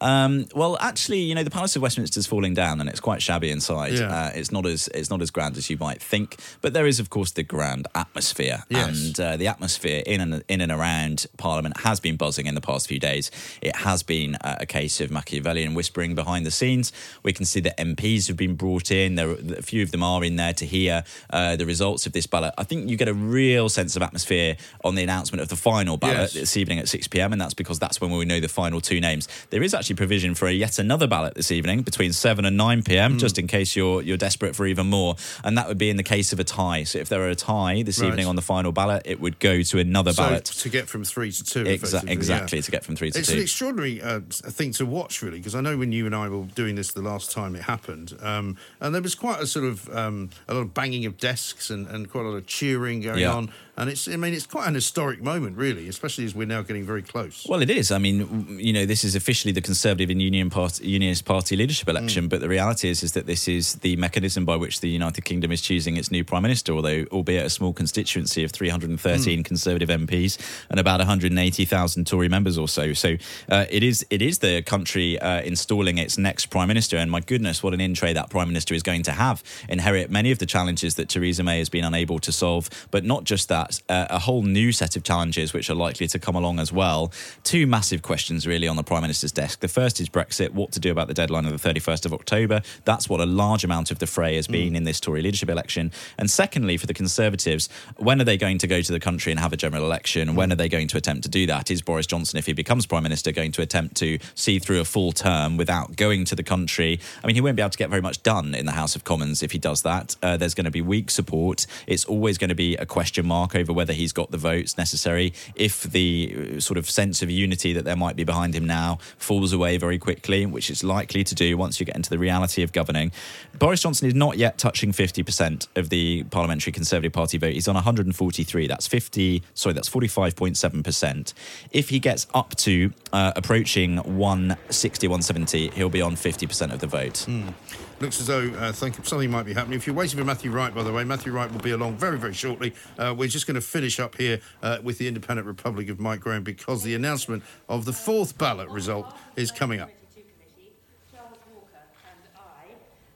[0.00, 3.50] Um, well, actually, you know, the Palace of Westminster's falling down, and it's quite shabby
[3.50, 3.94] inside.
[3.94, 4.14] Yeah.
[4.14, 7.00] Uh, it's not as it's not as grand as you might think, but there is,
[7.00, 8.88] of course, the grand atmosphere, Yes.
[8.88, 12.60] and uh, the atmosphere in and in and around Parliament has been buzzing in the
[12.60, 13.30] past few days.
[13.60, 16.92] It has been uh, a case of Machiavellian whispering behind the scenes.
[17.24, 19.16] We can see that MPs have been brought in.
[19.16, 22.26] There, a few of them are in there to hear uh, the results of this
[22.28, 22.51] ballot.
[22.58, 25.96] I think you get a real sense of atmosphere on the announcement of the final
[25.96, 26.32] ballot Yes.
[26.34, 29.00] this evening at 6 pm, and that's because that's when we know the final two
[29.00, 29.28] names.
[29.50, 32.78] There is actually provision for a yet another ballot this evening between 7 and 9
[32.78, 32.82] Hmm.
[32.84, 35.16] pm, just in case you're you're desperate for even more.
[35.44, 36.84] And that would be in the case of a tie.
[36.84, 38.08] So if there were a tie this Right.
[38.08, 40.44] evening on the final ballot, it would go to another So ballot.
[40.46, 41.64] to get from three to two.
[41.64, 42.62] Exa- exactly, yeah.
[42.62, 43.34] to get from three to it's two.
[43.36, 46.44] an extraordinary uh, thing to watch, really, because I know when you and I were
[46.54, 49.88] doing this the last time it happened, um, and there was quite a sort of
[49.94, 53.18] um, a lot of banging of desks and, and quite a lot of cheering going
[53.20, 53.34] Yeah.
[53.34, 56.62] on, and it's I mean it's quite an historic moment, really, especially as we're now
[56.62, 57.46] getting very close.
[57.48, 57.90] Well, it is.
[57.90, 61.86] I mean, you know, this is officially the Conservative and Union Party, Unionist Party leadership
[61.88, 61.90] Mm.
[61.96, 65.22] election, but the reality is, is that this is the mechanism by which the United
[65.24, 66.72] Kingdom is choosing its new prime minister.
[66.74, 69.44] Although, albeit a small constituency of 313 Mm.
[69.44, 70.38] Conservative MPs
[70.70, 73.16] and about 180,000 Tory members or so, so
[73.50, 76.96] uh, it is it is the country uh, installing its next prime minister.
[76.96, 79.42] And my goodness, what an in tray that prime minister is going to have.
[79.68, 83.24] Inherit many of the challenges that Theresa May has been unable to solve, but not
[83.24, 86.58] just that, uh, a whole new set of challenges which are likely to come along
[86.58, 87.12] as well.
[87.44, 89.60] Two massive questions really on the prime minister's desk.
[89.60, 92.62] The first is Brexit, what to do about the deadline of the 31st of October.
[92.84, 95.92] That's what a large amount of the fray has been in this Tory leadership election.
[96.18, 99.40] And secondly, for the Conservatives, when are they going to go to the country and
[99.40, 100.34] have a general election?
[100.34, 101.70] When are they going to attempt to do that?
[101.70, 104.84] Is Boris Johnson, if he becomes prime minister, going to attempt to see through a
[104.84, 107.00] full term without going to the country?
[107.22, 109.04] I mean, he won't be able to get very much done in the House of
[109.04, 110.16] Commons if he does that.
[110.22, 111.66] Uh, there's going to be weak support.
[111.86, 115.32] It's always going to be a question mark over whether he's got the votes necessary.
[115.54, 118.98] If the uh, sort of sense of unity that there might be behind him now
[119.18, 122.62] falls away very quickly, which it's likely to do once you get into the reality
[122.62, 123.12] of governing.
[123.58, 127.52] Boris Johnson is not yet touching 50% of the Parliamentary Conservative Party vote.
[127.52, 128.66] He's on 143.
[128.66, 131.34] That's 50, sorry, that's 45.7%.
[131.70, 136.86] If he gets up to uh, approaching 160, 170, he'll be on 50% of the
[136.86, 137.24] vote.
[137.28, 137.54] Mm.
[138.02, 139.76] Looks as though uh, something might be happening.
[139.76, 142.18] If you're waiting for Matthew Wright, by the way, Matthew Wright will be along very,
[142.18, 142.74] very shortly.
[142.98, 146.18] Uh, we're just going to finish up here uh, with the Independent Republic of Mike
[146.18, 149.88] Graham because the announcement of the fourth ballot result is coming up.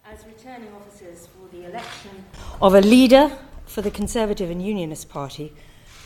[0.08, 2.24] as returning officers for the election
[2.62, 5.52] of a leader for the Conservative and Unionist Party,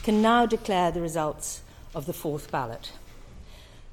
[0.03, 1.61] can now declare the results
[1.95, 2.93] of the fourth ballot.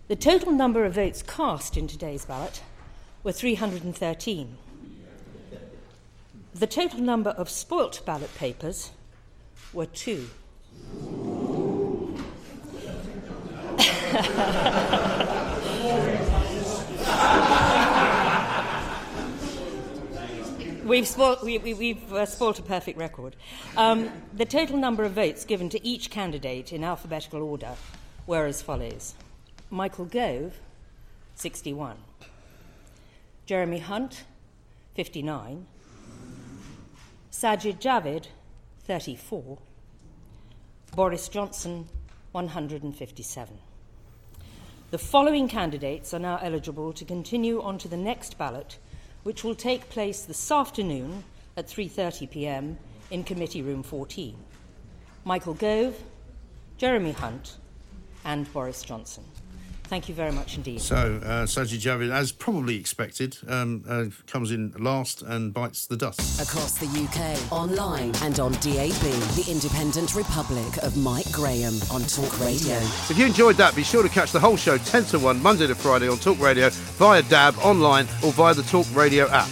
[0.07, 2.61] The total number of votes cast in today's ballot
[3.21, 4.57] were 313.
[6.58, 8.89] The total number of spoilt ballot papers
[9.74, 10.28] were two.
[20.84, 23.36] We've, spoilt, we, we, uh, a perfect record.
[23.76, 27.76] Um, the total number of votes given to each candidate in alphabetical order
[28.26, 29.14] were as follows
[29.70, 30.55] Michael Gove,
[31.36, 31.97] 61.
[33.45, 34.24] Jeremy Hunt,
[34.95, 35.68] 59,
[37.38, 38.25] Sajid Javid,
[38.85, 39.59] 34,
[40.95, 41.88] Boris Johnson,
[42.31, 43.59] 157.
[44.89, 48.79] The following candidates are now eligible to continue on to the next ballot,
[49.21, 51.25] which will take place this afternoon
[51.55, 52.79] at 3:30 p.m.
[53.11, 54.35] in Committee Room 14.
[55.23, 55.95] Michael Gove,
[56.79, 57.57] Jeremy Hunt,
[58.25, 59.23] and Boris Johnson.
[59.88, 60.81] Thank you very much indeed.
[60.81, 65.95] So, uh, Sajid Javid, as probably expected, um, uh, comes in last and bites the
[65.95, 66.41] dust.
[66.41, 68.91] Across the UK, online and on DAB,
[69.35, 72.79] the Independent Republic of Mike Graham on Talk Radio.
[72.79, 75.41] So if you enjoyed that, be sure to catch the whole show 10 to 1,
[75.41, 79.49] Monday to Friday on Talk Radio, via DAB, online, or via the Talk Radio app.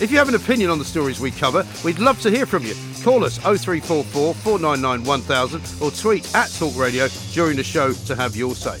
[0.00, 2.64] If you have an opinion on the stories we cover, we'd love to hear from
[2.64, 2.74] you.
[3.04, 8.34] Call us 0344 499 1000 or tweet at Talk Radio during the show to have
[8.34, 8.80] your say.